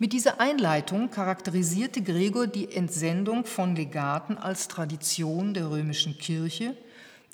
Mit 0.00 0.12
dieser 0.12 0.40
Einleitung 0.40 1.08
charakterisierte 1.08 2.02
Gregor 2.02 2.48
die 2.48 2.74
Entsendung 2.74 3.44
von 3.44 3.76
Legaten 3.76 4.36
als 4.36 4.66
Tradition 4.66 5.54
der 5.54 5.70
römischen 5.70 6.18
Kirche, 6.18 6.76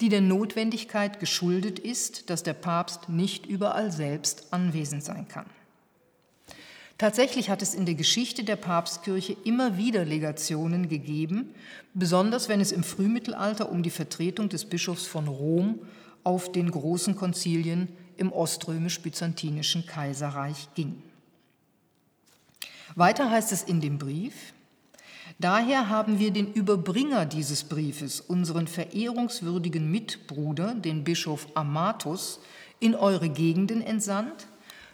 die 0.03 0.11
der 0.11 0.21
Notwendigkeit 0.21 1.21
geschuldet 1.21 1.79
ist, 1.79 2.29
dass 2.29 2.43
der 2.43 2.53
Papst 2.53 3.09
nicht 3.09 3.47
überall 3.47 3.91
selbst 3.91 4.49
anwesend 4.51 5.03
sein 5.05 5.27
kann. 5.27 5.47
Tatsächlich 6.99 7.49
hat 7.49 7.63
es 7.63 7.73
in 7.73 7.87
der 7.87 7.95
Geschichte 7.95 8.45
der 8.45 8.57
Papstkirche 8.57 9.39
immer 9.45 9.79
wieder 9.79 10.05
Legationen 10.05 10.91
gegeben, 10.91 11.55
besonders 11.95 12.51
wenn 12.51 12.61
es 12.61 12.73
im 12.73 12.85
Frühmittelalter 12.85 13.71
um 13.73 13.83
die 13.83 13.89
Vertretung 13.89 14.51
des 14.51 14.67
Bischofs 14.67 15.07
von 15.07 15.29
Rom 15.29 15.79
auf 16.25 16.53
den 16.53 16.71
großen 16.71 17.17
Konzilien 17.17 17.89
im 18.19 18.33
oströmisch-byzantinischen 18.33 19.87
Kaiserreich 19.87 20.69
ging. 20.75 21.03
Weiter 22.95 23.31
heißt 23.31 23.53
es 23.53 23.63
in 23.63 23.81
dem 23.81 23.99
Brief, 23.99 24.35
Daher 25.39 25.91
haben 25.91 26.19
wir 26.19 26.31
den 26.31 26.53
Überbringer 26.53 27.27
dieses 27.27 27.65
Briefes, 27.65 28.21
unseren 28.21 28.67
verehrungswürdigen 28.67 29.91
Mitbruder, 29.91 30.75
den 30.75 31.05
Bischof 31.05 31.49
Amatus, 31.55 32.41
in 32.81 32.95
eure 32.95 33.29
Gegenden 33.29 33.83
entsandt, 33.83 34.47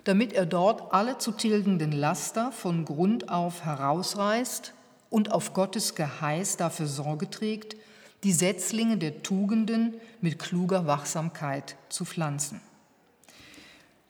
damit 0.04 0.32
er 0.32 0.46
dort 0.46 0.92
alle 0.92 1.18
zu 1.18 1.30
tilgenden 1.30 1.92
Laster 1.92 2.50
von 2.50 2.84
Grund 2.84 3.28
auf 3.28 3.64
herausreißt 3.64 4.74
und 5.10 5.30
auf 5.30 5.52
Gottes 5.52 5.94
Geheiß 5.94 6.56
dafür 6.56 6.86
Sorge 6.86 7.30
trägt, 7.30 7.76
die 8.24 8.32
Setzlinge 8.32 8.96
der 8.98 9.22
Tugenden 9.22 9.94
mit 10.20 10.38
kluger 10.38 10.86
Wachsamkeit 10.86 11.76
zu 11.88 12.04
pflanzen. 12.04 12.60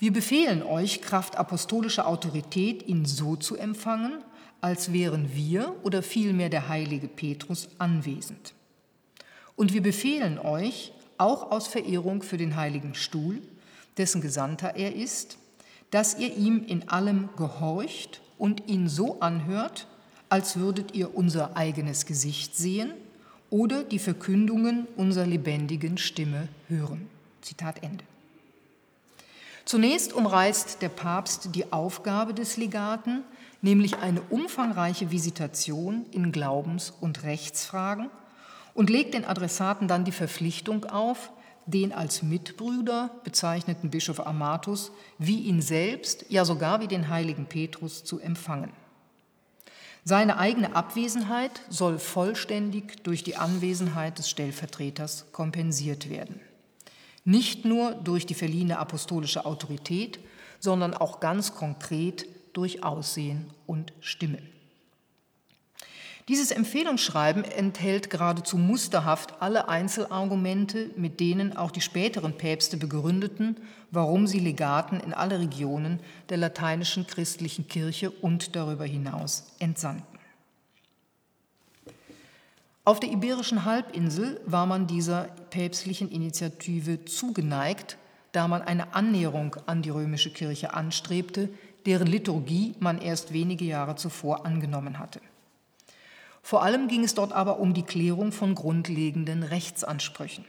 Wir 0.03 0.13
befehlen 0.13 0.65
euch, 0.65 1.01
Kraft 1.01 1.37
apostolischer 1.37 2.09
Autorität, 2.09 2.89
ihn 2.89 3.05
so 3.05 3.37
zu 3.37 3.57
empfangen, 3.57 4.15
als 4.61 4.93
wären 4.93 5.37
wir 5.37 5.77
oder 5.85 6.03
vielmehr 6.03 6.49
der 6.49 6.69
heilige 6.69 7.07
Petrus 7.07 7.69
anwesend. 7.79 8.53
Und 9.55 9.73
wir 9.73 9.81
befehlen 9.81 10.41
euch, 10.41 10.93
auch 11.19 11.53
aus 11.53 11.69
Verehrung 11.69 12.23
für 12.23 12.37
den 12.37 12.57
heiligen 12.57 12.97
Stuhl, 12.97 13.43
dessen 13.97 14.21
Gesandter 14.21 14.75
er 14.75 14.93
ist, 14.93 15.39
dass 15.93 16.19
ihr 16.19 16.37
ihm 16.37 16.65
in 16.67 16.89
allem 16.89 17.29
gehorcht 17.37 18.23
und 18.39 18.69
ihn 18.69 18.89
so 18.89 19.21
anhört, 19.21 19.87
als 20.29 20.57
würdet 20.57 20.97
ihr 20.97 21.15
unser 21.15 21.57
eigenes 21.57 22.07
Gesicht 22.07 22.57
sehen 22.57 22.91
oder 23.51 23.85
die 23.85 24.01
Verkündungen 24.01 24.89
unserer 24.97 25.27
lebendigen 25.27 25.97
Stimme 25.97 26.49
hören. 26.67 27.09
Zitat 27.41 27.85
Ende. 27.85 28.03
Zunächst 29.65 30.13
umreißt 30.13 30.83
der 30.83 30.89
Papst 30.89 31.55
die 31.55 31.73
Aufgabe 31.73 32.35
des 32.35 32.57
Legaten, 32.57 33.23
nämlich 33.61 33.99
eine 33.99 34.21
umfangreiche 34.23 35.11
Visitation 35.11 36.07
in 36.11 36.33
Glaubens- 36.33 36.93
und 37.01 37.23
Rechtsfragen 37.23 38.11
und 38.75 38.91
legt 38.91 39.15
den 39.15 39.25
Adressaten 39.25 39.87
dann 39.89 40.05
die 40.05 40.13
Verpflichtung 40.13 40.85
auf, 40.87 41.31
den 41.67 41.93
als 41.93 42.23
Mitbrüder 42.23 43.11
bezeichneten 43.23 43.91
Bischof 43.91 44.27
Amatus 44.27 44.91
wie 45.19 45.41
ihn 45.41 45.63
selbst, 45.63 46.27
ja 46.29 46.45
sogar 46.45 46.81
wie 46.81 46.89
den 46.89 47.09
heiligen 47.09 47.47
Petrus 47.47 48.03
zu 48.03 48.19
empfangen. 48.19 48.73
Seine 50.05 50.39
eigene 50.39 50.75
Abwesenheit 50.75 51.53
soll 51.69 52.01
vollständig 52.01 53.05
durch 53.05 53.23
die 53.23 53.37
Anwesenheit 53.37 54.19
des 54.19 54.29
Stellvertreters 54.29 55.27
kompensiert 55.31 56.11
werden. 56.11 56.41
Nicht 57.25 57.65
nur 57.65 57.93
durch 57.93 58.27
die 58.27 58.35
verliehene 58.35 58.79
apostolische 58.79 59.45
Autorität, 59.47 60.19
sondern 60.59 60.95
auch 60.95 61.21
ganz 61.21 61.55
konkret 61.55 62.27
durch 62.53 62.83
Aussehen 62.85 63.47
und 63.67 63.93
Stimme. 64.01 64.39
Dieses 66.29 66.53
Empfehlungsschreiben 66.53 67.43
enthält 67.43 68.09
geradezu 68.09 68.57
musterhaft 68.57 69.43
alle 69.43 69.69
Einzelargumente, 69.69 70.91
mit 70.97 71.19
denen 71.19 71.57
auch 71.57 71.73
die 71.73 71.81
späteren 71.81 72.39
Päpste 72.39 72.77
begründeten, 72.77 73.57
warum 73.91 74.29
sie 74.29 74.39
Legaten 74.39 75.01
in 75.01 75.13
alle 75.15 75.41
Regionen 75.41 75.99
der 76.29 76.37
lateinischen 76.37 77.09
christlichen 77.09 77.67
Kirche 77.67 78.11
und 78.11 78.55
darüber 78.55 78.85
hinaus 78.85 79.49
entsandten. 79.59 80.12
Auf 82.85 82.99
der 82.99 83.13
iberischen 83.13 83.65
Halbinsel 83.65 84.41
war 84.45 84.67
man 84.67 84.89
dieser 84.89 85.29
päpstlichen 85.51 86.11
Initiative 86.11 87.05
zugeneigt, 87.05 87.97
da 88.33 88.49
man 88.49 88.61
eine 88.61 88.95
Annäherung 88.95 89.55
an 89.67 89.83
die 89.83 89.91
römische 89.91 90.33
Kirche 90.33 90.75
anstrebte, 90.75 91.49
deren 91.87 92.09
Liturgie 92.09 92.75
man 92.81 93.01
erst 93.01 93.33
wenige 93.33 93.65
Jahre 93.65 93.95
zuvor 93.95 94.45
angenommen 94.47 94.99
hatte. 94.99 95.21
Vor 96.43 96.65
allem 96.65 96.89
ging 96.89 97.05
es 97.05 97.15
dort 97.15 97.33
aber 97.33 97.61
um 97.61 97.73
die 97.73 97.85
Klärung 97.85 98.33
von 98.33 98.57
grundlegenden 98.57 99.45
Rechtsansprüchen. 99.45 100.45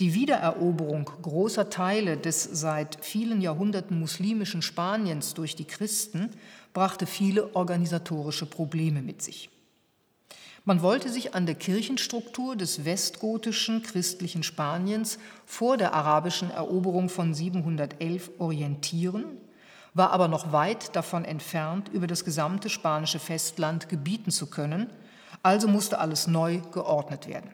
Die 0.00 0.14
Wiedereroberung 0.14 1.04
großer 1.20 1.68
Teile 1.68 2.16
des 2.16 2.44
seit 2.44 3.04
vielen 3.04 3.42
Jahrhunderten 3.42 3.98
muslimischen 3.98 4.62
Spaniens 4.62 5.34
durch 5.34 5.54
die 5.54 5.66
Christen 5.66 6.30
brachte 6.72 7.06
viele 7.06 7.54
organisatorische 7.54 8.46
Probleme 8.46 9.02
mit 9.02 9.20
sich. 9.20 9.50
Man 10.66 10.82
wollte 10.82 11.08
sich 11.08 11.34
an 11.34 11.46
der 11.46 11.54
Kirchenstruktur 11.54 12.54
des 12.56 12.84
westgotischen 12.84 13.82
christlichen 13.82 14.42
Spaniens 14.42 15.18
vor 15.46 15.78
der 15.78 15.94
arabischen 15.94 16.50
Eroberung 16.50 17.08
von 17.08 17.32
711 17.32 18.32
orientieren 18.38 19.24
war 19.96 20.10
aber 20.10 20.28
noch 20.28 20.52
weit 20.52 20.94
davon 20.94 21.24
entfernt, 21.24 21.88
über 21.88 22.06
das 22.06 22.22
gesamte 22.22 22.68
spanische 22.68 23.18
Festland 23.18 23.88
gebieten 23.88 24.30
zu 24.30 24.50
können, 24.50 24.90
also 25.42 25.68
musste 25.68 25.98
alles 25.98 26.26
neu 26.26 26.60
geordnet 26.70 27.26
werden. 27.26 27.50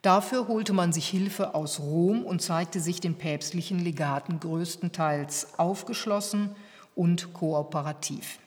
Dafür 0.00 0.48
holte 0.48 0.72
man 0.72 0.94
sich 0.94 1.06
Hilfe 1.08 1.54
aus 1.54 1.78
Rom 1.78 2.24
und 2.24 2.40
zeigte 2.40 2.80
sich 2.80 3.00
den 3.00 3.16
päpstlichen 3.16 3.78
Legaten 3.78 4.40
größtenteils 4.40 5.58
aufgeschlossen 5.58 6.56
und 6.94 7.34
kooperativ. 7.34 8.38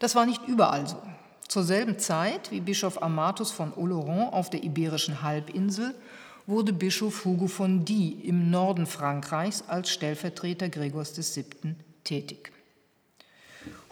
Das 0.00 0.16
war 0.16 0.26
nicht 0.26 0.42
überall 0.48 0.88
so. 0.88 1.00
Zur 1.56 1.64
selben 1.64 1.98
Zeit 1.98 2.50
wie 2.50 2.60
Bischof 2.60 3.02
Amatus 3.02 3.50
von 3.50 3.72
Oloron 3.72 4.28
auf 4.28 4.50
der 4.50 4.62
Iberischen 4.62 5.22
Halbinsel 5.22 5.94
wurde 6.46 6.74
Bischof 6.74 7.24
Hugo 7.24 7.46
von 7.46 7.86
Die 7.86 8.10
im 8.28 8.50
Norden 8.50 8.84
Frankreichs 8.84 9.64
als 9.66 9.88
Stellvertreter 9.88 10.68
Gregors 10.68 11.16
VII. 11.16 11.74
tätig. 12.04 12.52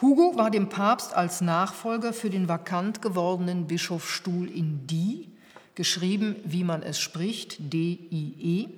Hugo 0.03 0.37
war 0.37 0.51
dem 0.51 0.69
Papst 0.69 1.15
als 1.15 1.41
Nachfolger 1.41 2.13
für 2.13 2.29
den 2.29 2.51
vakant 2.51 3.01
gewordenen 3.01 3.67
Bischofsstuhl 3.67 4.47
in 4.51 4.87
Die, 4.87 5.31
geschrieben 5.75 6.37
wie 6.45 6.65
man 6.65 6.83
es 6.83 6.99
spricht, 7.01 7.73
D-I-E, 7.73 8.69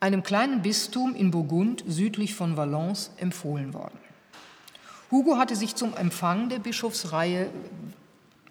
einem 0.00 0.22
kleinen 0.22 0.62
Bistum 0.62 1.14
in 1.14 1.30
Burgund 1.30 1.84
südlich 1.86 2.34
von 2.34 2.56
Valence 2.56 3.10
empfohlen 3.18 3.74
worden. 3.74 3.98
Hugo 5.10 5.36
hatte 5.36 5.56
sich 5.56 5.74
zum 5.74 5.94
Empfang 5.94 6.48
der 6.48 6.58
Bischofsreihe 6.58 7.50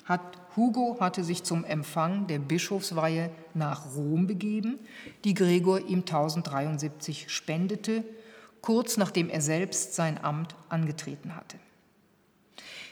hat 0.07 0.21
Hugo 0.55 0.97
hatte 0.99 1.23
sich 1.23 1.43
zum 1.43 1.63
Empfang 1.65 2.25
der 2.27 2.39
Bischofsweihe 2.39 3.29
nach 3.53 3.95
Rom 3.95 4.25
begeben, 4.25 4.79
die 5.23 5.35
Gregor 5.35 5.79
ihm 5.79 5.99
1073 5.99 7.29
spendete, 7.29 8.03
kurz 8.61 8.97
nachdem 8.97 9.29
er 9.29 9.41
selbst 9.41 9.93
sein 9.93 10.17
Amt 10.23 10.55
angetreten 10.69 11.35
hatte. 11.35 11.57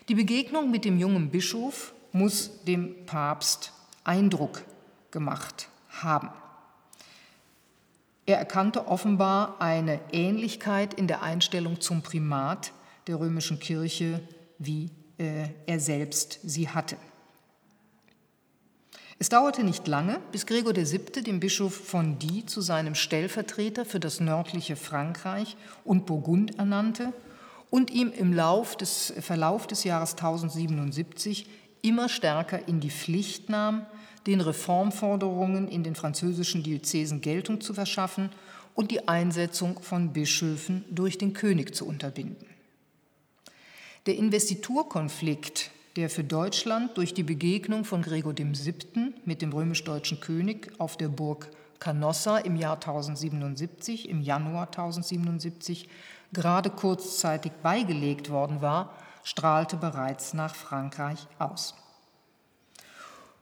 Die 0.09 0.15
Begegnung 0.15 0.69
mit 0.69 0.85
dem 0.85 0.99
jungen 0.99 1.31
Bischof 1.31 1.93
muss 2.11 2.63
dem 2.65 3.05
Papst 3.07 3.71
Eindruck 4.03 4.61
gemacht 5.09 5.69
haben. 5.89 6.29
Er 8.27 8.37
erkannte 8.37 8.87
offenbar 8.87 9.59
eine 9.59 9.99
Ähnlichkeit 10.11 10.93
in 10.93 11.07
der 11.07 11.23
Einstellung 11.23 11.79
zum 11.81 12.01
Primat 12.01 12.73
der 13.07 13.19
römischen 13.19 13.59
Kirche, 13.59 14.21
wie 14.59 14.89
er 15.17 15.79
selbst 15.79 16.39
sie 16.43 16.69
hatte. 16.69 16.97
Es 19.17 19.29
dauerte 19.29 19.63
nicht 19.63 19.87
lange, 19.87 20.19
bis 20.33 20.45
Gregor 20.45 20.75
VII. 20.75 21.23
den 21.23 21.39
Bischof 21.39 21.73
von 21.73 22.19
Die 22.19 22.45
zu 22.45 22.59
seinem 22.59 22.95
Stellvertreter 22.95 23.85
für 23.85 24.01
das 24.01 24.19
nördliche 24.19 24.75
Frankreich 24.75 25.55
und 25.85 26.05
Burgund 26.05 26.59
ernannte 26.59 27.13
und 27.69 27.91
ihm 27.91 28.11
im 28.11 28.33
Lauf 28.33 28.75
des, 28.75 29.13
Verlauf 29.21 29.67
des 29.67 29.85
Jahres 29.85 30.11
1077 30.11 31.47
immer 31.81 32.09
stärker 32.09 32.67
in 32.67 32.81
die 32.81 32.89
Pflicht 32.89 33.49
nahm, 33.49 33.85
den 34.27 34.41
Reformforderungen 34.41 35.69
in 35.69 35.83
den 35.83 35.95
französischen 35.95 36.63
Diözesen 36.63 37.21
Geltung 37.21 37.61
zu 37.61 37.73
verschaffen 37.73 38.31
und 38.73 38.91
die 38.91 39.07
Einsetzung 39.07 39.79
von 39.81 40.11
Bischöfen 40.11 40.83
durch 40.89 41.17
den 41.17 41.33
König 41.33 41.73
zu 41.73 41.87
unterbinden. 41.87 42.47
Der 44.05 44.17
Investiturkonflikt 44.17 45.71
der 45.95 46.09
für 46.09 46.23
Deutschland 46.23 46.97
durch 46.97 47.13
die 47.13 47.23
Begegnung 47.23 47.85
von 47.85 48.01
Gregor 48.01 48.37
VII. 48.37 49.13
mit 49.23 49.41
dem 49.41 49.51
römisch-deutschen 49.51 50.19
König 50.19 50.71
auf 50.77 50.97
der 50.97 51.07
Burg 51.07 51.49
Canossa 51.79 52.37
im 52.37 52.55
Jahr 52.55 52.75
1077, 52.75 54.09
im 54.09 54.21
Januar 54.21 54.67
1077, 54.67 55.89
gerade 56.33 56.69
kurzzeitig 56.69 57.53
beigelegt 57.63 58.29
worden 58.29 58.61
war, 58.61 58.93
strahlte 59.23 59.77
bereits 59.77 60.33
nach 60.33 60.53
Frankreich 60.53 61.27
aus. 61.39 61.73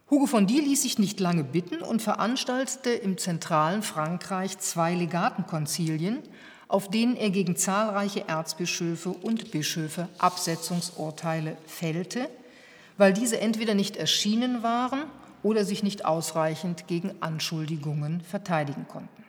Hugo 0.09 0.27
von 0.27 0.47
Die 0.47 0.59
ließ 0.59 0.83
sich 0.83 0.99
nicht 0.99 1.19
lange 1.19 1.43
bitten 1.43 1.81
und 1.81 2.01
veranstaltete 2.01 2.91
im 2.91 3.17
zentralen 3.17 3.81
Frankreich 3.81 4.59
zwei 4.59 4.93
Legatenkonzilien, 4.93 6.19
auf 6.73 6.89
denen 6.89 7.15
er 7.15 7.29
gegen 7.29 7.55
zahlreiche 7.55 8.27
Erzbischöfe 8.27 9.09
und 9.09 9.51
Bischöfe 9.51 10.09
Absetzungsurteile 10.17 11.55
fällte, 11.67 12.27
weil 12.97 13.13
diese 13.13 13.39
entweder 13.39 13.75
nicht 13.75 13.95
erschienen 13.95 14.63
waren 14.63 15.03
oder 15.43 15.65
sich 15.65 15.83
nicht 15.83 16.03
ausreichend 16.03 16.87
gegen 16.87 17.13
Anschuldigungen 17.19 18.21
verteidigen 18.21 18.87
konnten. 18.87 19.23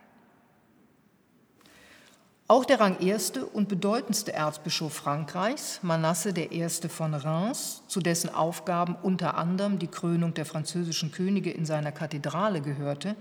Auch 2.49 2.65
der 2.65 2.81
rangierste 2.81 3.45
und 3.45 3.69
bedeutendste 3.69 4.33
Erzbischof 4.33 4.95
Frankreichs, 4.95 5.81
Manasse 5.83 6.31
I. 6.31 6.67
von 6.89 7.13
Reims, 7.13 7.83
zu 7.89 8.01
dessen 8.01 8.31
Aufgaben 8.31 8.97
unter 9.03 9.37
anderem 9.37 9.79
die 9.79 9.89
Krönung 9.89 10.33
der 10.33 10.47
französischen 10.47 11.13
Könige 11.13 11.51
in 11.51 11.67
seiner 11.67 11.93
Kathedrale 11.93 12.63
gehörte, 12.63 13.17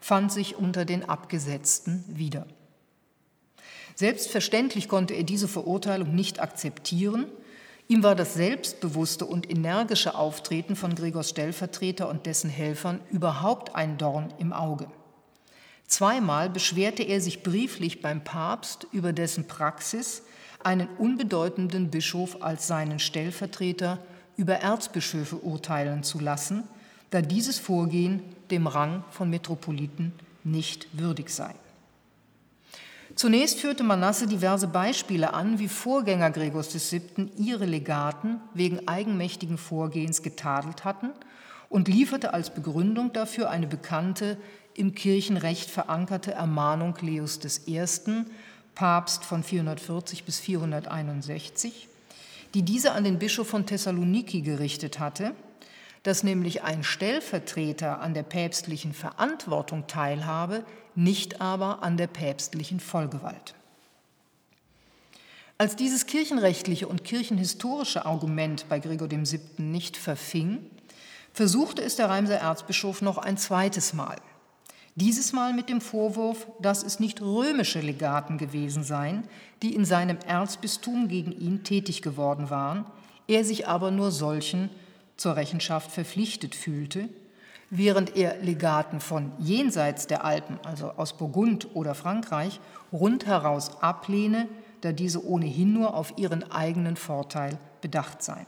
fand 0.00 0.32
sich 0.32 0.56
unter 0.56 0.84
den 0.84 1.08
Abgesetzten 1.08 2.04
wieder. 2.08 2.48
Selbstverständlich 4.00 4.88
konnte 4.88 5.12
er 5.12 5.24
diese 5.24 5.46
Verurteilung 5.46 6.14
nicht 6.14 6.40
akzeptieren. 6.40 7.26
Ihm 7.86 8.02
war 8.02 8.14
das 8.14 8.32
selbstbewusste 8.32 9.26
und 9.26 9.50
energische 9.50 10.14
Auftreten 10.14 10.74
von 10.74 10.94
Gregors 10.94 11.28
Stellvertreter 11.28 12.08
und 12.08 12.24
dessen 12.24 12.48
Helfern 12.48 13.00
überhaupt 13.10 13.74
ein 13.74 13.98
Dorn 13.98 14.32
im 14.38 14.54
Auge. 14.54 14.86
Zweimal 15.86 16.48
beschwerte 16.48 17.02
er 17.02 17.20
sich 17.20 17.42
brieflich 17.42 18.00
beim 18.00 18.24
Papst 18.24 18.86
über 18.90 19.12
dessen 19.12 19.46
Praxis, 19.46 20.22
einen 20.64 20.88
unbedeutenden 20.96 21.90
Bischof 21.90 22.38
als 22.40 22.66
seinen 22.66 23.00
Stellvertreter 23.00 23.98
über 24.34 24.54
Erzbischöfe 24.54 25.36
urteilen 25.36 26.04
zu 26.04 26.20
lassen, 26.20 26.62
da 27.10 27.20
dieses 27.20 27.58
Vorgehen 27.58 28.22
dem 28.50 28.66
Rang 28.66 29.04
von 29.10 29.28
Metropoliten 29.28 30.14
nicht 30.42 30.88
würdig 30.98 31.28
sei. 31.28 31.54
Zunächst 33.14 33.60
führte 33.60 33.82
Manasse 33.82 34.26
diverse 34.26 34.68
Beispiele 34.68 35.34
an, 35.34 35.58
wie 35.58 35.68
Vorgänger 35.68 36.30
Gregors 36.30 36.72
VII. 36.72 37.30
ihre 37.36 37.66
Legaten 37.66 38.40
wegen 38.54 38.86
eigenmächtigen 38.86 39.58
Vorgehens 39.58 40.22
getadelt 40.22 40.84
hatten 40.84 41.10
und 41.68 41.88
lieferte 41.88 42.34
als 42.34 42.50
Begründung 42.50 43.12
dafür 43.12 43.50
eine 43.50 43.66
bekannte, 43.66 44.36
im 44.74 44.94
Kirchenrecht 44.94 45.70
verankerte 45.70 46.32
Ermahnung 46.32 46.96
Leos 47.00 47.40
I., 47.66 47.84
Papst 48.74 49.24
von 49.24 49.42
440 49.42 50.24
bis 50.24 50.38
461, 50.38 51.88
die 52.54 52.62
diese 52.62 52.92
an 52.92 53.04
den 53.04 53.18
Bischof 53.18 53.48
von 53.48 53.66
Thessaloniki 53.66 54.40
gerichtet 54.42 55.00
hatte, 55.00 55.34
dass 56.02 56.22
nämlich 56.22 56.62
ein 56.62 56.82
Stellvertreter 56.82 58.00
an 58.00 58.14
der 58.14 58.22
päpstlichen 58.22 58.94
Verantwortung 58.94 59.86
teilhabe, 59.86 60.64
nicht 60.94 61.40
aber 61.40 61.82
an 61.82 61.96
der 61.96 62.06
päpstlichen 62.06 62.80
Vollgewalt. 62.80 63.54
Als 65.58 65.76
dieses 65.76 66.06
kirchenrechtliche 66.06 66.88
und 66.88 67.04
kirchenhistorische 67.04 68.06
Argument 68.06 68.66
bei 68.70 68.78
Gregor 68.78 69.10
VII. 69.10 69.40
nicht 69.58 69.98
verfing, 69.98 70.64
versuchte 71.34 71.82
es 71.82 71.96
der 71.96 72.08
Reimser 72.08 72.36
Erzbischof 72.36 73.02
noch 73.02 73.18
ein 73.18 73.36
zweites 73.36 73.92
Mal. 73.92 74.16
Dieses 74.94 75.32
Mal 75.32 75.52
mit 75.52 75.68
dem 75.68 75.80
Vorwurf, 75.80 76.46
dass 76.60 76.82
es 76.82 76.98
nicht 76.98 77.20
römische 77.20 77.80
Legaten 77.80 78.38
gewesen 78.38 78.82
seien, 78.82 79.24
die 79.62 79.74
in 79.74 79.84
seinem 79.84 80.18
Erzbistum 80.26 81.08
gegen 81.08 81.32
ihn 81.32 81.62
tätig 81.62 82.02
geworden 82.02 82.50
waren, 82.50 82.86
er 83.28 83.44
sich 83.44 83.68
aber 83.68 83.90
nur 83.90 84.10
solchen 84.10 84.70
zur 85.20 85.36
Rechenschaft 85.36 85.90
verpflichtet 85.90 86.54
fühlte, 86.54 87.10
während 87.68 88.16
er 88.16 88.38
Legaten 88.38 89.00
von 89.00 89.32
jenseits 89.38 90.06
der 90.06 90.24
Alpen, 90.24 90.58
also 90.64 90.92
aus 90.92 91.18
Burgund 91.18 91.68
oder 91.74 91.94
Frankreich, 91.94 92.58
rundheraus 92.90 93.82
ablehne, 93.82 94.48
da 94.80 94.92
diese 94.92 95.22
ohnehin 95.22 95.74
nur 95.74 95.92
auf 95.92 96.14
ihren 96.16 96.50
eigenen 96.50 96.96
Vorteil 96.96 97.58
bedacht 97.82 98.22
seien. 98.22 98.46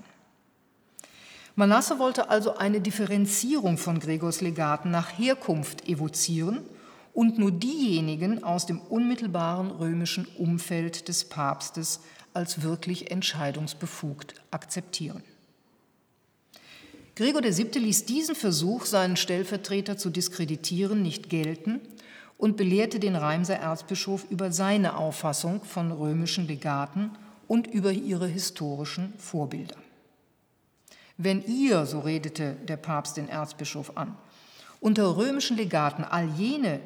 Manasse 1.56 1.98
wollte 1.98 2.30
also 2.30 2.56
eine 2.56 2.80
Differenzierung 2.80 3.76
von 3.76 4.00
Gregors 4.00 4.40
Legaten 4.40 4.90
nach 4.90 5.18
Herkunft 5.18 5.86
evozieren 5.86 6.62
und 7.12 7.38
nur 7.38 7.52
diejenigen 7.52 8.42
aus 8.42 8.64
dem 8.64 8.80
unmittelbaren 8.80 9.70
römischen 9.72 10.26
Umfeld 10.38 11.08
des 11.08 11.28
Papstes 11.28 12.00
als 12.32 12.62
wirklich 12.62 13.10
entscheidungsbefugt 13.10 14.36
akzeptieren. 14.50 15.22
Gregor 17.14 17.42
VII. 17.42 17.78
ließ 17.78 18.06
diesen 18.06 18.34
Versuch, 18.34 18.86
seinen 18.86 19.16
Stellvertreter 19.16 19.98
zu 19.98 20.08
diskreditieren, 20.08 21.02
nicht 21.02 21.28
gelten 21.28 21.80
und 22.38 22.56
belehrte 22.56 22.98
den 22.98 23.16
Reimser 23.16 23.56
Erzbischof 23.56 24.24
über 24.30 24.50
seine 24.50 24.96
Auffassung 24.96 25.62
von 25.62 25.92
römischen 25.92 26.46
Legaten 26.46 27.10
und 27.48 27.66
über 27.66 27.92
ihre 27.92 28.26
historischen 28.26 29.12
Vorbilder. 29.18 29.76
Wenn 31.18 31.44
ihr, 31.44 31.84
so 31.84 32.00
redete 32.00 32.56
der 32.66 32.78
Papst 32.78 33.18
den 33.18 33.28
Erzbischof 33.28 33.96
an, 33.98 34.16
unter 34.80 35.14
römischen 35.16 35.58
Legaten 35.58 36.04
all 36.04 36.30
jene, 36.38 36.80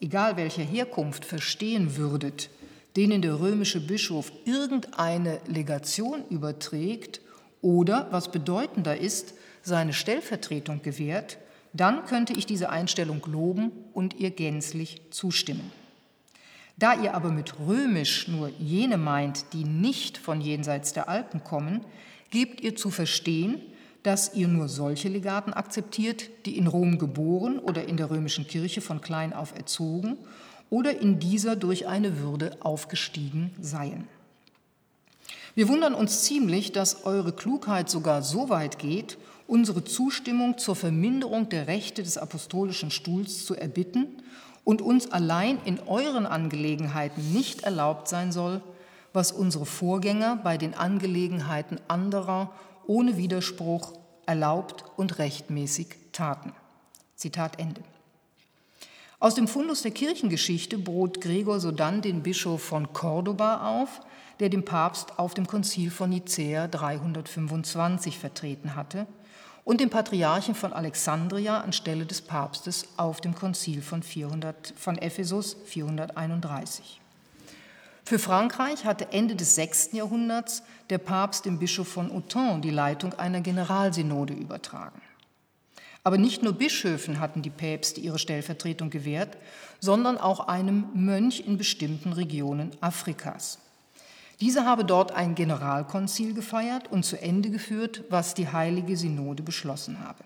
egal 0.00 0.38
welcher 0.38 0.62
Herkunft, 0.62 1.26
verstehen 1.26 1.96
würdet, 1.96 2.48
denen 2.96 3.20
der 3.20 3.38
römische 3.38 3.86
Bischof 3.86 4.32
irgendeine 4.46 5.38
Legation 5.46 6.24
überträgt 6.30 7.20
oder, 7.60 8.08
was 8.10 8.32
bedeutender 8.32 8.96
ist, 8.96 9.34
seine 9.66 9.92
Stellvertretung 9.92 10.82
gewährt, 10.82 11.38
dann 11.72 12.06
könnte 12.06 12.32
ich 12.32 12.46
diese 12.46 12.70
Einstellung 12.70 13.20
loben 13.26 13.72
und 13.92 14.14
ihr 14.14 14.30
gänzlich 14.30 15.02
zustimmen. 15.10 15.72
Da 16.78 16.94
ihr 16.94 17.14
aber 17.14 17.30
mit 17.30 17.58
römisch 17.58 18.28
nur 18.28 18.48
jene 18.58 18.96
meint, 18.96 19.52
die 19.52 19.64
nicht 19.64 20.18
von 20.18 20.40
jenseits 20.40 20.92
der 20.92 21.08
Alpen 21.08 21.42
kommen, 21.42 21.84
gebt 22.30 22.60
ihr 22.60 22.76
zu 22.76 22.90
verstehen, 22.90 23.60
dass 24.02 24.34
ihr 24.34 24.46
nur 24.46 24.68
solche 24.68 25.08
Legaten 25.08 25.52
akzeptiert, 25.52 26.30
die 26.46 26.56
in 26.56 26.68
Rom 26.68 26.98
geboren 26.98 27.58
oder 27.58 27.88
in 27.88 27.96
der 27.96 28.10
römischen 28.10 28.46
Kirche 28.46 28.80
von 28.80 29.00
klein 29.00 29.32
auf 29.32 29.54
erzogen 29.54 30.16
oder 30.70 31.00
in 31.00 31.18
dieser 31.18 31.56
durch 31.56 31.88
eine 31.88 32.18
Würde 32.20 32.56
aufgestiegen 32.60 33.50
seien. 33.60 34.06
Wir 35.54 35.68
wundern 35.68 35.94
uns 35.94 36.22
ziemlich, 36.22 36.72
dass 36.72 37.04
eure 37.04 37.32
Klugheit 37.32 37.88
sogar 37.88 38.22
so 38.22 38.50
weit 38.50 38.78
geht, 38.78 39.16
unsere 39.46 39.84
Zustimmung 39.84 40.58
zur 40.58 40.76
Verminderung 40.76 41.48
der 41.48 41.66
Rechte 41.66 42.02
des 42.02 42.18
apostolischen 42.18 42.90
Stuhls 42.90 43.44
zu 43.46 43.54
erbitten 43.54 44.22
und 44.64 44.82
uns 44.82 45.10
allein 45.12 45.58
in 45.64 45.78
euren 45.86 46.26
Angelegenheiten 46.26 47.32
nicht 47.32 47.62
erlaubt 47.62 48.08
sein 48.08 48.32
soll, 48.32 48.60
was 49.12 49.32
unsere 49.32 49.66
Vorgänger 49.66 50.36
bei 50.36 50.58
den 50.58 50.74
Angelegenheiten 50.74 51.78
anderer 51.88 52.52
ohne 52.86 53.16
Widerspruch 53.16 53.92
erlaubt 54.26 54.84
und 54.96 55.18
rechtmäßig 55.18 55.88
taten. 56.12 56.52
Zitat 57.14 57.58
Ende. 57.58 57.82
Aus 59.18 59.34
dem 59.34 59.48
Fundus 59.48 59.82
der 59.82 59.92
Kirchengeschichte 59.92 60.76
bot 60.76 61.20
Gregor 61.20 61.60
sodann 61.60 62.02
den 62.02 62.22
Bischof 62.22 62.62
von 62.62 62.92
Cordoba 62.92 63.80
auf, 63.80 64.00
der 64.40 64.50
den 64.50 64.64
Papst 64.64 65.18
auf 65.18 65.32
dem 65.32 65.46
Konzil 65.46 65.90
von 65.90 66.10
Nicäa 66.10 66.66
325 66.66 68.18
vertreten 68.18 68.76
hatte 68.76 69.06
und 69.66 69.80
den 69.80 69.90
Patriarchen 69.90 70.54
von 70.54 70.72
Alexandria 70.72 71.60
anstelle 71.60 72.06
des 72.06 72.22
Papstes 72.22 72.86
auf 72.96 73.20
dem 73.20 73.34
Konzil 73.34 73.82
von, 73.82 74.00
400, 74.00 74.72
von 74.76 74.96
Ephesus 74.96 75.56
431. 75.66 77.00
Für 78.04 78.20
Frankreich 78.20 78.84
hatte 78.84 79.10
Ende 79.10 79.34
des 79.34 79.56
6. 79.56 79.90
Jahrhunderts 79.90 80.62
der 80.88 80.98
Papst 80.98 81.46
dem 81.46 81.58
Bischof 81.58 81.88
von 81.88 82.12
Autun 82.12 82.62
die 82.62 82.70
Leitung 82.70 83.14
einer 83.14 83.40
Generalsynode 83.40 84.34
übertragen. 84.34 85.02
Aber 86.04 86.16
nicht 86.16 86.44
nur 86.44 86.52
Bischöfen 86.52 87.18
hatten 87.18 87.42
die 87.42 87.50
Päpste 87.50 88.00
ihre 88.00 88.20
Stellvertretung 88.20 88.90
gewährt, 88.90 89.36
sondern 89.80 90.16
auch 90.16 90.46
einem 90.46 90.86
Mönch 90.94 91.40
in 91.40 91.58
bestimmten 91.58 92.12
Regionen 92.12 92.70
Afrikas. 92.80 93.58
Dieser 94.40 94.66
habe 94.66 94.84
dort 94.84 95.12
ein 95.12 95.34
Generalkonzil 95.34 96.34
gefeiert 96.34 96.90
und 96.90 97.04
zu 97.04 97.20
Ende 97.20 97.50
geführt, 97.50 98.04
was 98.10 98.34
die 98.34 98.48
Heilige 98.48 98.96
Synode 98.96 99.42
beschlossen 99.42 100.00
habe. 100.00 100.24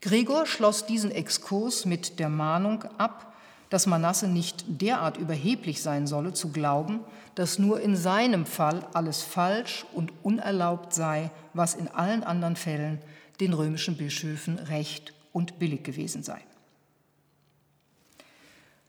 Gregor 0.00 0.46
schloss 0.46 0.86
diesen 0.86 1.10
Exkurs 1.10 1.84
mit 1.84 2.18
der 2.18 2.28
Mahnung 2.28 2.84
ab, 2.96 3.34
dass 3.70 3.86
Manasse 3.86 4.28
nicht 4.28 4.64
derart 4.68 5.16
überheblich 5.16 5.82
sein 5.82 6.06
solle, 6.06 6.32
zu 6.32 6.50
glauben, 6.50 7.00
dass 7.34 7.58
nur 7.58 7.80
in 7.80 7.96
seinem 7.96 8.46
Fall 8.46 8.86
alles 8.94 9.22
falsch 9.22 9.84
und 9.92 10.12
unerlaubt 10.22 10.94
sei, 10.94 11.30
was 11.52 11.74
in 11.74 11.88
allen 11.88 12.22
anderen 12.22 12.56
Fällen 12.56 13.00
den 13.40 13.52
römischen 13.52 13.96
Bischöfen 13.96 14.58
recht 14.58 15.12
und 15.32 15.58
billig 15.58 15.82
gewesen 15.82 16.22
sei. 16.22 16.40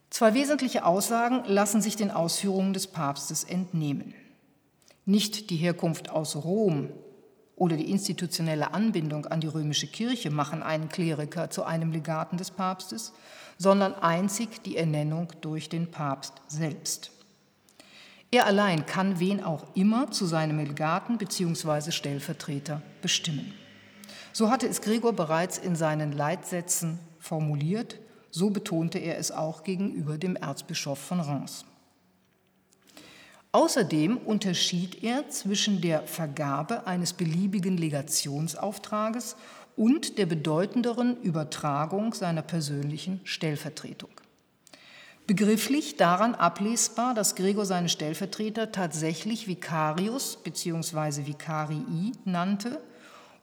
Zwei 0.10 0.34
wesentliche 0.34 0.86
Aussagen 0.86 1.44
lassen 1.46 1.82
sich 1.82 1.96
den 1.96 2.12
Ausführungen 2.12 2.74
des 2.74 2.88
Papstes 2.88 3.44
entnehmen. 3.44 4.14
Nicht 5.06 5.50
die 5.50 5.58
Herkunft 5.58 6.10
aus 6.10 6.36
Rom 6.36 6.90
oder 7.56 7.76
die 7.76 7.90
institutionelle 7.90 8.74
Anbindung 8.74 9.26
an 9.26 9.42
die 9.42 9.48
römische 9.48 9.88
Kirche 9.88 10.30
machen 10.30 10.64
einen 10.64 10.90
Kleriker 10.90 11.50
zu 11.50 11.64
einem 11.64 11.92
Legaten 11.92 12.38
des 12.38 12.52
Papstes, 12.52 13.14
sondern 13.58 13.96
einzig 13.96 14.64
die 14.64 14.78
Ernennung 14.78 15.34
durch 15.42 15.68
den 15.70 15.92
Papst 15.92 16.34
selbst. 16.48 17.12
Er 18.30 18.46
allein 18.46 18.86
kann 18.86 19.20
wen 19.20 19.44
auch 19.44 19.66
immer 19.76 20.12
zu 20.12 20.26
seinem 20.26 20.60
Legaten 20.60 21.18
bzw. 21.18 21.92
Stellvertreter 21.92 22.82
bestimmen. 23.02 23.54
So 24.34 24.52
hatte 24.52 24.68
es 24.68 24.82
Gregor 24.82 25.14
bereits 25.14 25.58
in 25.58 25.76
seinen 25.76 26.12
Leitsätzen 26.12 27.00
formuliert 27.20 27.98
so 28.32 28.50
betonte 28.50 29.00
er 29.00 29.18
es 29.18 29.32
auch 29.32 29.64
gegenüber 29.64 30.18
dem 30.18 30.36
Erzbischof 30.36 31.00
von 31.00 31.20
Reims. 31.20 31.66
Außerdem 33.52 34.18
unterschied 34.18 35.04
er 35.04 35.30
zwischen 35.30 35.82
der 35.82 36.04
Vergabe 36.04 36.86
eines 36.86 37.14
beliebigen 37.14 37.78
Legationsauftrages 37.78 39.36
und 39.76 40.18
der 40.18 40.26
bedeutenderen 40.26 41.18
Übertragung 41.22 42.14
seiner 42.14 42.42
persönlichen 42.42 43.22
Stellvertretung. 43.24 44.10
Begrifflich 45.28 45.98
daran 45.98 46.36
ablesbar, 46.36 47.14
dass 47.14 47.36
Gregor 47.36 47.66
seine 47.66 47.90
Stellvertreter 47.90 48.72
tatsächlich 48.72 49.48
Vicarius 49.48 50.38
bzw. 50.38 51.26
Vicarii 51.26 52.14
nannte 52.24 52.82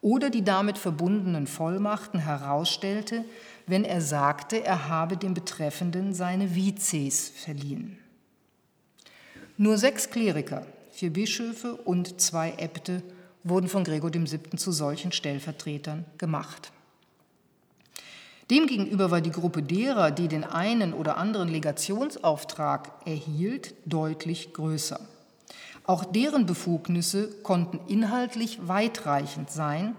oder 0.00 0.30
die 0.30 0.44
damit 0.44 0.78
verbundenen 0.78 1.46
Vollmachten 1.46 2.20
herausstellte, 2.20 3.24
wenn 3.66 3.84
er 3.84 4.00
sagte, 4.00 4.64
er 4.64 4.88
habe 4.88 5.16
dem 5.16 5.34
Betreffenden 5.34 6.12
seine 6.12 6.54
Vizes 6.54 7.30
verliehen. 7.30 7.98
Nur 9.56 9.78
sechs 9.78 10.10
Kleriker, 10.10 10.66
vier 10.90 11.12
Bischöfe 11.12 11.74
und 11.74 12.20
zwei 12.20 12.54
Äbte 12.58 13.02
wurden 13.44 13.68
von 13.68 13.84
Gregor 13.84 14.12
VII. 14.12 14.56
zu 14.56 14.72
solchen 14.72 15.12
Stellvertretern 15.12 16.04
gemacht. 16.18 16.72
Demgegenüber 18.50 19.10
war 19.10 19.20
die 19.20 19.30
Gruppe 19.30 19.62
derer, 19.62 20.10
die 20.10 20.28
den 20.28 20.44
einen 20.44 20.92
oder 20.92 21.16
anderen 21.16 21.48
Legationsauftrag 21.48 22.92
erhielt, 23.06 23.74
deutlich 23.86 24.52
größer. 24.52 25.00
Auch 25.86 26.04
deren 26.04 26.46
Befugnisse 26.46 27.30
konnten 27.42 27.80
inhaltlich 27.88 28.58
weitreichend 28.66 29.50
sein, 29.50 29.94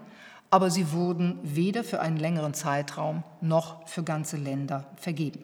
aber 0.50 0.70
sie 0.70 0.92
wurden 0.92 1.38
weder 1.42 1.84
für 1.84 2.00
einen 2.00 2.16
längeren 2.16 2.54
Zeitraum 2.54 3.22
noch 3.40 3.86
für 3.88 4.02
ganze 4.02 4.36
Länder 4.36 4.86
vergeben. 4.96 5.42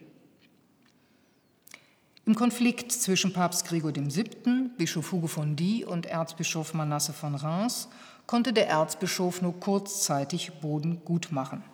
Im 2.25 2.37
Konflikt 2.37 2.93
zwischen 2.93 3.33
Papst 3.33 3.67
Gregor 3.67 3.93
VII., 3.95 4.71
Bischof 4.79 5.11
Hugo 5.11 5.27
von 5.27 5.57
Die 5.57 5.85
und 5.85 6.07
Erzbischof 6.07 6.73
Manasse 6.73 7.13
von 7.13 7.35
Reims 7.35 7.89
konnte 8.27 8.53
der 8.53 8.69
Erzbischof 8.69 9.43
nur 9.43 9.59
kurzzeitig 9.59 10.53
Boden 10.61 11.05
gut 11.05 11.33
machen. 11.33 11.65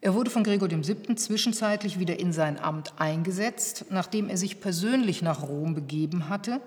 Er 0.00 0.14
wurde 0.14 0.30
von 0.30 0.42
Gregor 0.42 0.70
VII. 0.70 1.14
zwischenzeitlich 1.14 2.00
wieder 2.00 2.18
in 2.18 2.32
sein 2.32 2.58
Amt 2.58 2.94
eingesetzt, 2.98 3.84
nachdem 3.90 4.28
er 4.28 4.38
sich 4.38 4.60
persönlich 4.60 5.22
nach 5.22 5.42
Rom 5.42 5.74
begeben 5.74 6.28
hatte 6.28 6.60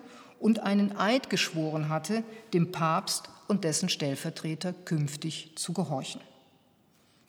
und 0.44 0.60
einen 0.60 0.98
Eid 0.98 1.30
geschworen 1.30 1.88
hatte, 1.88 2.22
dem 2.54 2.74
Papst 2.74 3.30
und 3.48 3.64
dessen 3.64 3.88
Stellvertreter 3.88 4.74
künftig 4.74 5.54
zu 5.56 5.72
gehorchen. 5.72 6.20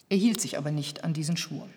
Er 0.09 0.17
hielt 0.17 0.41
sich 0.41 0.59
aber 0.59 0.73
nicht 0.73 1.05
an 1.05 1.15
diesen 1.15 1.37
Schwur. 1.37 1.69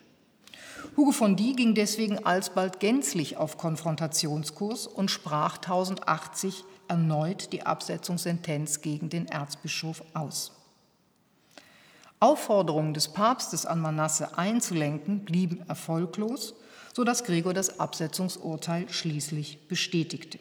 Hugo 0.96 1.12
von 1.12 1.36
Die 1.36 1.56
ging 1.56 1.76
deswegen 1.76 2.26
alsbald 2.26 2.80
gänzlich 2.80 3.38
auf 3.38 3.60
Konfrontationskurs 3.60 4.88
und 4.88 5.12
sprach 5.12 5.58
1080 5.58 6.64
erneut 6.88 7.54
die 7.54 7.64
Absetzungssentenz 7.64 8.82
gegen 8.82 9.10
den 9.10 9.28
Erzbischof 9.28 10.04
aus. 10.16 10.54
Aufforderungen 12.20 12.96
des 12.96 13.10
Papstes 13.10 13.68
an 13.68 13.80
Manasse 13.80 14.40
einzulenken 14.40 15.24
blieben 15.24 15.64
erfolglos, 15.68 16.56
sodass 16.96 17.24
Gregor 17.24 17.54
das 17.54 17.80
Absetzungsurteil 17.80 18.90
schließlich 18.90 19.68
bestätigte. 19.68 20.40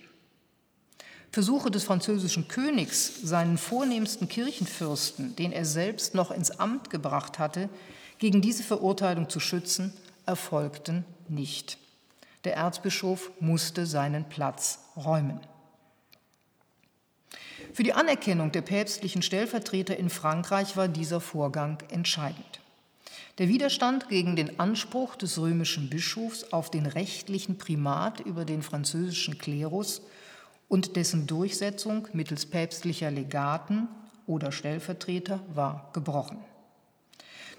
Versuche 1.37 1.71
des 1.71 1.85
französischen 1.85 2.49
Königs, 2.49 3.21
seinen 3.23 3.59
vornehmsten 3.59 4.27
Kirchenfürsten, 4.27 5.37
den 5.37 5.53
er 5.53 5.67
selbst 5.67 6.15
noch 6.15 6.31
ins 6.31 6.51
Amt 6.51 6.89
gebracht 6.89 7.39
hatte, 7.39 7.69
gegen 8.19 8.41
diese 8.41 8.63
Verurteilung 8.63 9.29
zu 9.29 9.39
schützen, 9.39 9.93
erfolgten 10.25 11.05
nicht. 11.29 11.77
Der 12.45 12.55
Erzbischof 12.57 13.31
musste 13.39 13.85
seinen 13.85 14.25
Platz 14.31 14.79
räumen. 14.97 15.39
Für 17.75 17.83
die 17.83 17.93
Anerkennung 17.93 18.51
der 18.51 18.63
päpstlichen 18.63 19.21
Stellvertreter 19.21 19.95
in 19.95 20.09
Frankreich 20.09 20.75
war 20.79 20.89
dieser 20.89 21.21
Vorgang 21.21 21.77
entscheidend. 21.91 22.61
Der 23.37 23.49
Widerstand 23.49 24.09
gegen 24.09 24.37
den 24.37 24.59
Anspruch 24.59 25.17
des 25.17 25.39
römischen 25.39 25.91
Bischofs 25.91 26.45
auf 26.45 26.71
den 26.71 26.87
rechtlichen 26.87 27.59
Primat 27.59 28.21
über 28.21 28.47
den 28.47 28.63
französischen 28.63 29.37
Klerus 29.37 30.01
und 30.69 30.97
dessen 30.97 31.27
Durchsetzung 31.27 32.09
mittels 32.13 32.47
päpstlicher 32.47 33.11
Legaten 33.11 33.89
oder 34.27 34.53
Stellvertreter 34.53 35.41
war 35.55 35.91
gebrochen. 35.93 36.39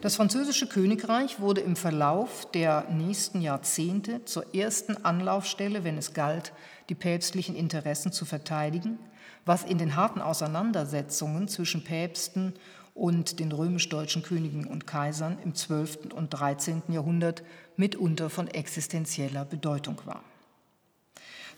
Das 0.02 0.16
französische 0.16 0.68
Königreich 0.68 1.40
wurde 1.40 1.62
im 1.62 1.76
Verlauf 1.76 2.52
der 2.52 2.86
nächsten 2.92 3.42
Jahrzehnte 3.42 4.24
zur 4.26 4.54
ersten 4.54 4.96
Anlaufstelle, 5.04 5.84
wenn 5.84 5.98
es 5.98 6.14
galt, 6.14 6.54
die 6.90 6.96
päpstlichen 6.96 7.56
Interessen 7.56 8.12
zu 8.12 8.24
verteidigen, 8.24 9.00
was 9.46 9.64
in 9.64 9.80
den 9.80 9.96
harten 9.96 10.22
Auseinandersetzungen 10.22 11.48
zwischen 11.48 11.84
Päpsten 11.84 12.54
und 12.94 13.40
den 13.40 13.52
römisch-deutschen 13.52 14.22
Königen 14.22 14.68
und 14.68 14.86
Kaisern 14.86 15.40
im 15.44 15.56
12. 15.56 16.14
und 16.14 16.30
13. 16.30 16.84
Jahrhundert 16.90 17.44
mitunter 17.76 18.30
von 18.30 18.48
existenzieller 18.48 19.46
Bedeutung 19.46 20.00
war. 20.06 20.24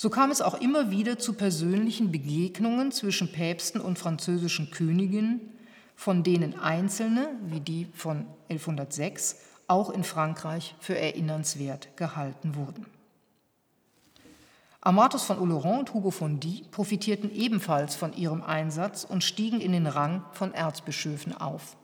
So 0.02 0.10
kam 0.10 0.32
es 0.32 0.42
auch 0.42 0.62
immer 0.62 0.92
wieder 0.92 1.20
zu 1.20 1.34
persönlichen 1.34 2.10
Begegnungen 2.10 2.94
zwischen 2.94 3.34
Päpsten 3.34 3.82
und 3.82 4.00
französischen 4.00 4.72
Königinnen, 4.72 5.42
von 5.94 6.24
denen 6.24 6.58
einzelne, 6.58 7.28
wie 7.48 7.60
die 7.60 7.86
von 7.94 8.26
1106, 8.48 9.42
auch 9.68 9.90
in 9.90 10.06
Frankreich 10.06 10.74
für 10.80 10.98
erinnernswert 10.98 11.98
gehalten 11.98 12.56
wurden. 12.56 12.86
Amatus 14.80 15.24
von 15.24 15.38
Oloron 15.38 15.80
und 15.80 15.94
Hugo 15.94 16.12
von 16.12 16.40
Die 16.40 16.64
profitierten 16.72 17.30
ebenfalls 17.36 17.98
von 17.98 18.14
ihrem 18.14 18.42
Einsatz 18.42 19.04
und 19.04 19.26
stiegen 19.26 19.60
in 19.60 19.74
den 19.74 19.86
Rang 19.86 20.24
von 20.32 20.54
Erzbischöfen 20.54 21.36
auf. 21.36 21.76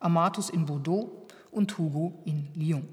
Amatus 0.00 0.48
in 0.48 0.64
Bordeaux 0.64 1.26
und 1.50 1.76
Hugo 1.76 2.22
in 2.24 2.48
Lyon. 2.54 2.88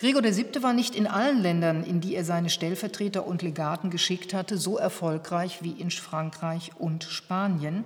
Gregor 0.00 0.22
VII. 0.22 0.62
war 0.62 0.72
nicht 0.72 0.94
in 0.94 1.06
allen 1.06 1.42
Ländern, 1.42 1.84
in 1.84 2.00
die 2.00 2.14
er 2.14 2.24
seine 2.24 2.48
Stellvertreter 2.48 3.26
und 3.26 3.42
Legaten 3.42 3.90
geschickt 3.90 4.32
hatte, 4.32 4.56
so 4.56 4.78
erfolgreich 4.78 5.62
wie 5.62 5.72
in 5.72 5.90
Frankreich 5.90 6.70
und 6.78 7.04
Spanien, 7.04 7.84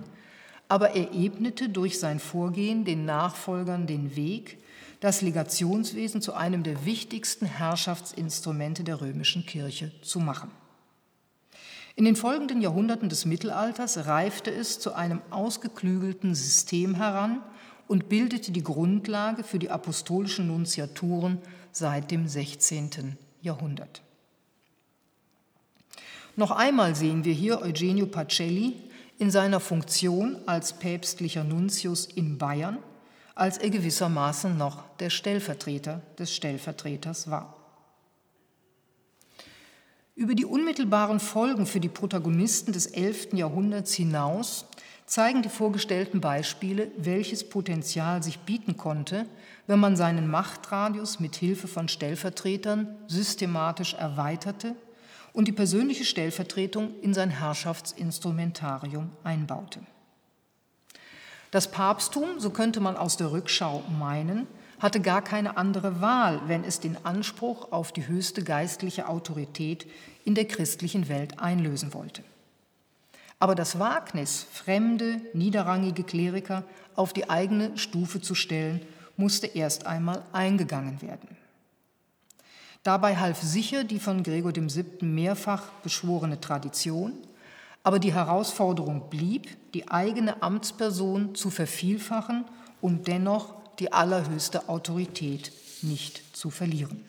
aber 0.69 0.91
er 0.91 1.13
ebnete 1.13 1.67
durch 1.67 1.99
sein 1.99 2.21
Vorgehen 2.21 2.85
den 2.85 3.03
Nachfolgern 3.03 3.85
den 3.85 4.15
Weg, 4.15 4.59
das 5.01 5.21
Legationswesen 5.21 6.21
zu 6.21 6.33
einem 6.33 6.63
der 6.63 6.85
wichtigsten 6.85 7.47
Herrschaftsinstrumente 7.47 8.85
der 8.85 9.01
römischen 9.01 9.45
Kirche 9.45 9.91
zu 10.01 10.21
machen. 10.21 10.51
In 11.97 12.05
den 12.05 12.15
folgenden 12.15 12.61
Jahrhunderten 12.61 13.09
des 13.09 13.25
Mittelalters 13.25 14.07
reifte 14.07 14.51
es 14.51 14.79
zu 14.79 14.93
einem 14.93 15.21
ausgeklügelten 15.31 16.33
System 16.33 16.95
heran 16.95 17.43
und 17.89 18.07
bildete 18.07 18.53
die 18.53 18.63
Grundlage 18.63 19.43
für 19.43 19.59
die 19.59 19.69
apostolischen 19.69 20.47
Nunziaturen 20.47 21.39
seit 21.75 22.09
dem 22.09 22.25
16. 22.27 23.17
Jahrhundert. 23.41 24.01
Noch 26.37 26.51
einmal 26.51 26.95
sehen 26.95 27.25
wir 27.25 27.33
hier 27.33 27.61
Eugenio 27.61 28.05
Pacelli 28.05 28.75
in 29.19 29.29
seiner 29.29 29.59
Funktion 29.59 30.37
als 30.45 30.73
päpstlicher 30.73 31.43
Nuntius 31.43 32.05
in 32.05 32.37
Bayern, 32.37 32.77
als 33.35 33.57
er 33.57 33.69
gewissermaßen 33.69 34.57
noch 34.57 34.83
der 34.99 35.09
Stellvertreter 35.09 36.01
des 36.17 36.33
Stellvertreters 36.33 37.29
war. 37.29 37.57
Über 40.15 40.33
die 40.33 40.45
unmittelbaren 40.45 41.19
Folgen 41.19 41.65
für 41.65 41.81
die 41.81 41.89
Protagonisten 41.89 42.71
des 42.71 42.85
11. 42.85 43.33
Jahrhunderts 43.33 43.93
hinaus 43.93 44.65
zeigen 45.05 45.43
die 45.43 45.49
vorgestellten 45.49 46.19
Beispiele, 46.19 46.91
welches 46.97 47.47
Potenzial 47.47 48.23
sich 48.23 48.39
bieten 48.39 48.75
konnte, 48.75 49.25
wenn 49.67 49.79
man 49.79 49.95
seinen 49.95 50.27
Machtradius 50.27 51.19
mit 51.19 51.35
Hilfe 51.35 51.67
von 51.67 51.87
Stellvertretern 51.87 52.87
systematisch 53.07 53.93
erweiterte 53.93 54.75
und 55.33 55.47
die 55.47 55.51
persönliche 55.51 56.05
Stellvertretung 56.05 56.99
in 57.01 57.13
sein 57.13 57.29
Herrschaftsinstrumentarium 57.29 59.11
einbaute. 59.23 59.79
Das 61.51 61.69
Papsttum, 61.69 62.39
so 62.39 62.49
könnte 62.49 62.79
man 62.79 62.97
aus 62.97 63.17
der 63.17 63.31
Rückschau 63.31 63.83
meinen, 63.99 64.47
hatte 64.79 64.99
gar 64.99 65.21
keine 65.21 65.57
andere 65.57 66.01
Wahl, 66.01 66.41
wenn 66.47 66.63
es 66.63 66.79
den 66.79 66.97
Anspruch 67.05 67.71
auf 67.71 67.91
die 67.91 68.07
höchste 68.07 68.43
geistliche 68.43 69.07
Autorität 69.07 69.87
in 70.25 70.35
der 70.35 70.45
christlichen 70.45 71.07
Welt 71.07 71.39
einlösen 71.39 71.93
wollte. 71.93 72.23
Aber 73.39 73.55
das 73.55 73.79
Wagnis, 73.79 74.45
fremde, 74.51 75.21
niederrangige 75.33 76.03
Kleriker 76.03 76.63
auf 76.95 77.13
die 77.13 77.29
eigene 77.29 77.77
Stufe 77.77 78.21
zu 78.21 78.35
stellen, 78.35 78.81
musste 79.17 79.47
erst 79.47 79.85
einmal 79.85 80.23
eingegangen 80.31 81.01
werden. 81.01 81.37
Dabei 82.83 83.17
half 83.17 83.41
sicher 83.41 83.83
die 83.83 83.99
von 83.99 84.23
Gregor 84.23 84.55
VII. 84.55 84.85
mehrfach 85.01 85.69
beschworene 85.83 86.39
Tradition, 86.39 87.13
aber 87.83 87.99
die 87.99 88.13
Herausforderung 88.13 89.09
blieb, 89.09 89.47
die 89.73 89.89
eigene 89.89 90.41
Amtsperson 90.41 91.35
zu 91.35 91.49
vervielfachen 91.49 92.45
und 92.81 93.07
dennoch 93.07 93.55
die 93.79 93.91
allerhöchste 93.91 94.69
Autorität 94.69 95.51
nicht 95.81 96.35
zu 96.35 96.49
verlieren. 96.49 97.05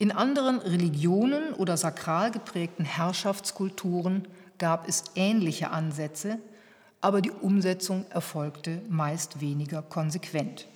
In 0.00 0.12
anderen 0.12 0.60
Religionen 0.60 1.52
oder 1.52 1.76
sakral 1.76 2.30
geprägten 2.30 2.86
Herrschaftskulturen 2.86 4.26
gab 4.56 4.88
es 4.88 5.04
ähnliche 5.14 5.72
Ansätze, 5.72 6.38
aber 7.02 7.20
die 7.20 7.30
Umsetzung 7.30 8.06
erfolgte 8.08 8.80
meist 8.88 9.42
weniger 9.42 9.82
konsequent. 9.82 10.66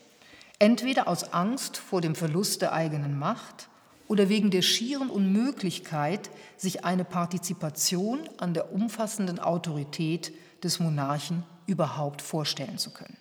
Entweder 0.59 1.09
aus 1.09 1.33
Angst 1.33 1.79
vor 1.79 2.03
dem 2.03 2.15
Verlust 2.15 2.61
der 2.61 2.75
eigenen 2.75 3.19
Macht 3.19 3.71
oder 4.09 4.29
wegen 4.29 4.51
der 4.51 4.61
schieren 4.61 5.09
Unmöglichkeit, 5.09 6.29
sich 6.59 6.85
eine 6.85 7.07
Partizipation 7.07 8.29
an 8.37 8.53
der 8.53 8.75
umfassenden 8.75 9.39
Autorität 9.39 10.35
des 10.63 10.81
Monarchen 10.81 11.45
überhaupt 11.65 12.21
vorstellen 12.21 12.77
zu 12.77 12.91
können. 12.91 13.17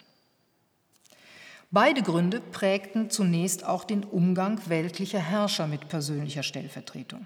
Beide 1.74 2.04
Gründe 2.04 2.40
prägten 2.40 3.10
zunächst 3.10 3.66
auch 3.66 3.84
den 3.84 4.04
Umgang 4.04 4.62
weltlicher 4.68 5.18
Herrscher 5.18 5.66
mit 5.66 5.90
persönlicher 5.90 6.44
Stellvertretung. 6.44 7.26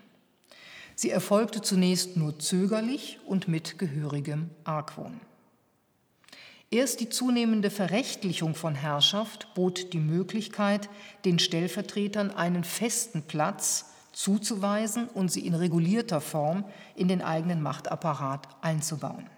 Sie 0.96 1.10
erfolgte 1.10 1.62
zunächst 1.62 2.16
nur 2.16 2.40
zögerlich 2.40 3.20
und 3.26 3.50
mit 3.50 3.78
gehörigem 3.78 4.50
Argwohn. 4.64 5.20
Erst 6.72 7.02
die 7.02 7.10
zunehmende 7.10 7.70
Verrechtlichung 7.70 8.56
von 8.56 8.74
Herrschaft 8.74 9.54
bot 9.54 9.92
die 9.92 10.00
Möglichkeit, 10.00 10.88
den 11.26 11.40
Stellvertretern 11.40 12.32
einen 12.32 12.64
festen 12.64 13.24
Platz 13.24 13.92
zuzuweisen 14.14 15.10
und 15.10 15.30
sie 15.30 15.46
in 15.46 15.56
regulierter 15.56 16.22
Form 16.22 16.64
in 16.96 17.10
den 17.10 17.22
eigenen 17.22 17.62
Machtapparat 17.62 18.48
einzubauen. 18.62 19.30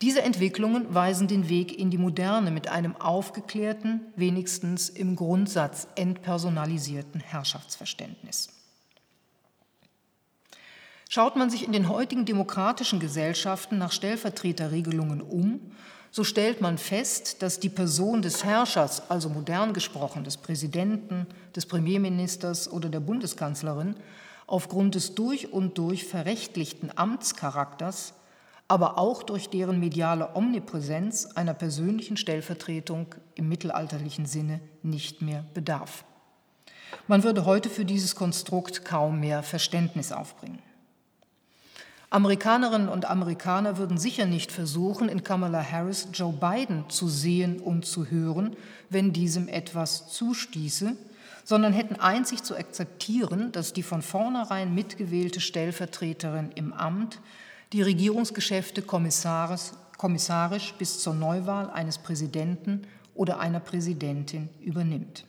Diese 0.00 0.22
Entwicklungen 0.22 0.94
weisen 0.94 1.26
den 1.26 1.48
Weg 1.48 1.76
in 1.76 1.90
die 1.90 1.98
Moderne 1.98 2.52
mit 2.52 2.68
einem 2.68 2.94
aufgeklärten, 2.96 4.00
wenigstens 4.14 4.88
im 4.88 5.16
Grundsatz 5.16 5.88
entpersonalisierten 5.96 7.20
Herrschaftsverständnis. 7.20 8.50
Schaut 11.08 11.36
man 11.36 11.50
sich 11.50 11.64
in 11.64 11.72
den 11.72 11.88
heutigen 11.88 12.26
demokratischen 12.26 13.00
Gesellschaften 13.00 13.78
nach 13.78 13.92
Stellvertreterregelungen 13.92 15.20
um, 15.20 15.72
so 16.10 16.22
stellt 16.22 16.60
man 16.60 16.78
fest, 16.78 17.42
dass 17.42 17.60
die 17.60 17.68
Person 17.68 18.22
des 18.22 18.44
Herrschers, 18.44 19.10
also 19.10 19.28
modern 19.28 19.72
gesprochen 19.72 20.22
des 20.22 20.36
Präsidenten, 20.36 21.26
des 21.56 21.66
Premierministers 21.66 22.70
oder 22.70 22.88
der 22.88 23.00
Bundeskanzlerin, 23.00 23.96
aufgrund 24.46 24.94
des 24.94 25.14
durch 25.14 25.52
und 25.52 25.76
durch 25.76 26.04
verrechtlichten 26.04 26.90
Amtscharakters, 26.94 28.14
aber 28.68 28.98
auch 28.98 29.22
durch 29.22 29.48
deren 29.48 29.80
mediale 29.80 30.36
Omnipräsenz 30.36 31.26
einer 31.34 31.54
persönlichen 31.54 32.18
Stellvertretung 32.18 33.14
im 33.34 33.48
mittelalterlichen 33.48 34.26
Sinne 34.26 34.60
nicht 34.82 35.22
mehr 35.22 35.44
bedarf. 35.54 36.04
Man 37.06 37.24
würde 37.24 37.46
heute 37.46 37.70
für 37.70 37.86
dieses 37.86 38.14
Konstrukt 38.14 38.84
kaum 38.84 39.20
mehr 39.20 39.42
Verständnis 39.42 40.12
aufbringen. 40.12 40.58
Amerikanerinnen 42.10 42.88
und 42.88 43.04
Amerikaner 43.04 43.76
würden 43.76 43.98
sicher 43.98 44.24
nicht 44.24 44.50
versuchen, 44.50 45.10
in 45.10 45.24
Kamala 45.24 45.62
Harris 45.62 46.08
Joe 46.12 46.32
Biden 46.32 46.88
zu 46.88 47.08
sehen 47.08 47.60
und 47.60 47.84
zu 47.84 48.06
hören, 48.06 48.56
wenn 48.88 49.12
diesem 49.12 49.46
etwas 49.48 50.08
zustieße, 50.08 50.96
sondern 51.44 51.74
hätten 51.74 51.96
einzig 51.96 52.42
zu 52.42 52.56
akzeptieren, 52.56 53.52
dass 53.52 53.74
die 53.74 53.82
von 53.82 54.00
vornherein 54.00 54.74
mitgewählte 54.74 55.40
Stellvertreterin 55.40 56.50
im 56.54 56.72
Amt 56.72 57.20
die 57.72 57.82
Regierungsgeschäfte 57.82 58.82
kommissarisch 58.82 60.74
bis 60.78 61.00
zur 61.00 61.14
Neuwahl 61.14 61.70
eines 61.70 61.98
Präsidenten 61.98 62.86
oder 63.14 63.40
einer 63.40 63.60
Präsidentin 63.60 64.48
übernimmt. 64.60 65.24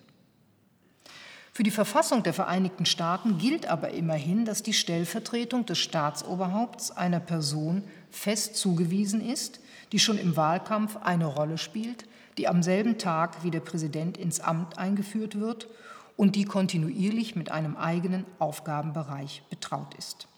Für 1.52 1.64
die 1.64 1.72
Verfassung 1.72 2.24
der 2.24 2.34
Vereinigten 2.34 2.86
Staaten 2.86 3.38
gilt 3.38 3.68
aber 3.68 3.90
immerhin, 3.90 4.46
dass 4.46 4.64
die 4.64 4.72
Stellvertretung 4.72 5.66
des 5.66 5.80
Staatsoberhaupts 5.80 6.92
einer 6.92 7.20
Person 7.20 7.84
fest 8.10 8.56
zugewiesen 8.56 9.20
ist, 9.20 9.60
die 9.92 10.00
schon 10.00 10.18
im 10.18 10.38
Wahlkampf 10.38 10.96
eine 10.96 11.26
Rolle 11.26 11.58
spielt, 11.58 12.06
die 12.38 12.48
am 12.48 12.64
selben 12.64 12.98
Tag 12.98 13.44
wie 13.44 13.52
der 13.52 13.60
Präsident 13.60 14.18
ins 14.18 14.40
Amt 14.40 14.78
eingeführt 14.78 15.38
wird 15.38 15.68
und 16.16 16.38
die 16.38 16.46
kontinuierlich 16.46 17.36
mit 17.36 17.52
einem 17.52 17.76
eigenen 17.76 18.24
Aufgabenbereich 18.40 19.44
betraut 19.50 19.94
ist. 19.96 20.29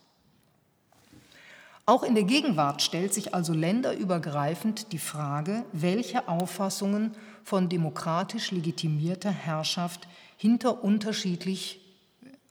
Auch 1.86 2.04
in 2.04 2.14
der 2.16 2.24
Gegenwart 2.24 2.82
stellt 2.82 3.14
sich 3.14 3.34
also 3.34 3.54
länderübergreifend 3.54 4.92
die 4.92 5.00
Frage, 5.00 5.66
welche 5.74 6.28
Auffassungen 6.28 7.12
von 7.44 7.70
demokratisch 7.70 8.52
legitimierter 8.52 9.32
Herrschaft 9.32 10.08
hinter 10.38 10.84
unterschiedlich, 10.84 11.82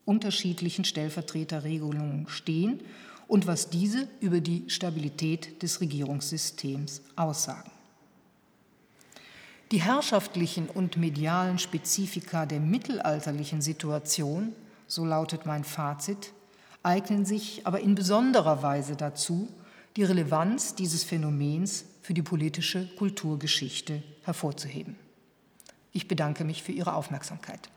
unterschiedlichen 0.05 0.85
Stellvertreterregelungen 0.85 2.27
stehen 2.29 2.81
und 3.29 3.47
was 3.47 3.71
diese 3.71 4.09
über 4.21 4.41
die 4.41 4.69
Stabilität 4.69 5.63
des 5.63 5.81
Regierungssystems 5.81 7.03
aussagen. 7.15 7.71
Die 9.71 9.81
herrschaftlichen 9.81 10.69
und 10.69 10.97
medialen 10.97 11.61
Spezifika 11.61 12.45
der 12.45 12.59
mittelalterlichen 12.59 13.63
Situation, 13.63 14.53
so 14.89 15.05
lautet 15.05 15.47
mein 15.47 15.63
Fazit, 15.63 16.33
eignen 16.83 17.25
sich 17.25 17.67
aber 17.67 17.81
in 17.81 17.95
besonderer 17.95 18.63
Weise 18.63 18.97
dazu, 18.97 19.49
die 19.97 20.05
Relevanz 20.05 20.75
dieses 20.75 21.05
Phänomens 21.05 21.85
für 22.03 22.15
die 22.15 22.23
politische 22.23 22.87
Kulturgeschichte 22.97 24.03
hervorzuheben. 24.23 24.97
Ich 25.93 26.09
bedanke 26.09 26.45
mich 26.45 26.63
für 26.63 26.73
Ihre 26.73 26.95
Aufmerksamkeit. 26.95 27.69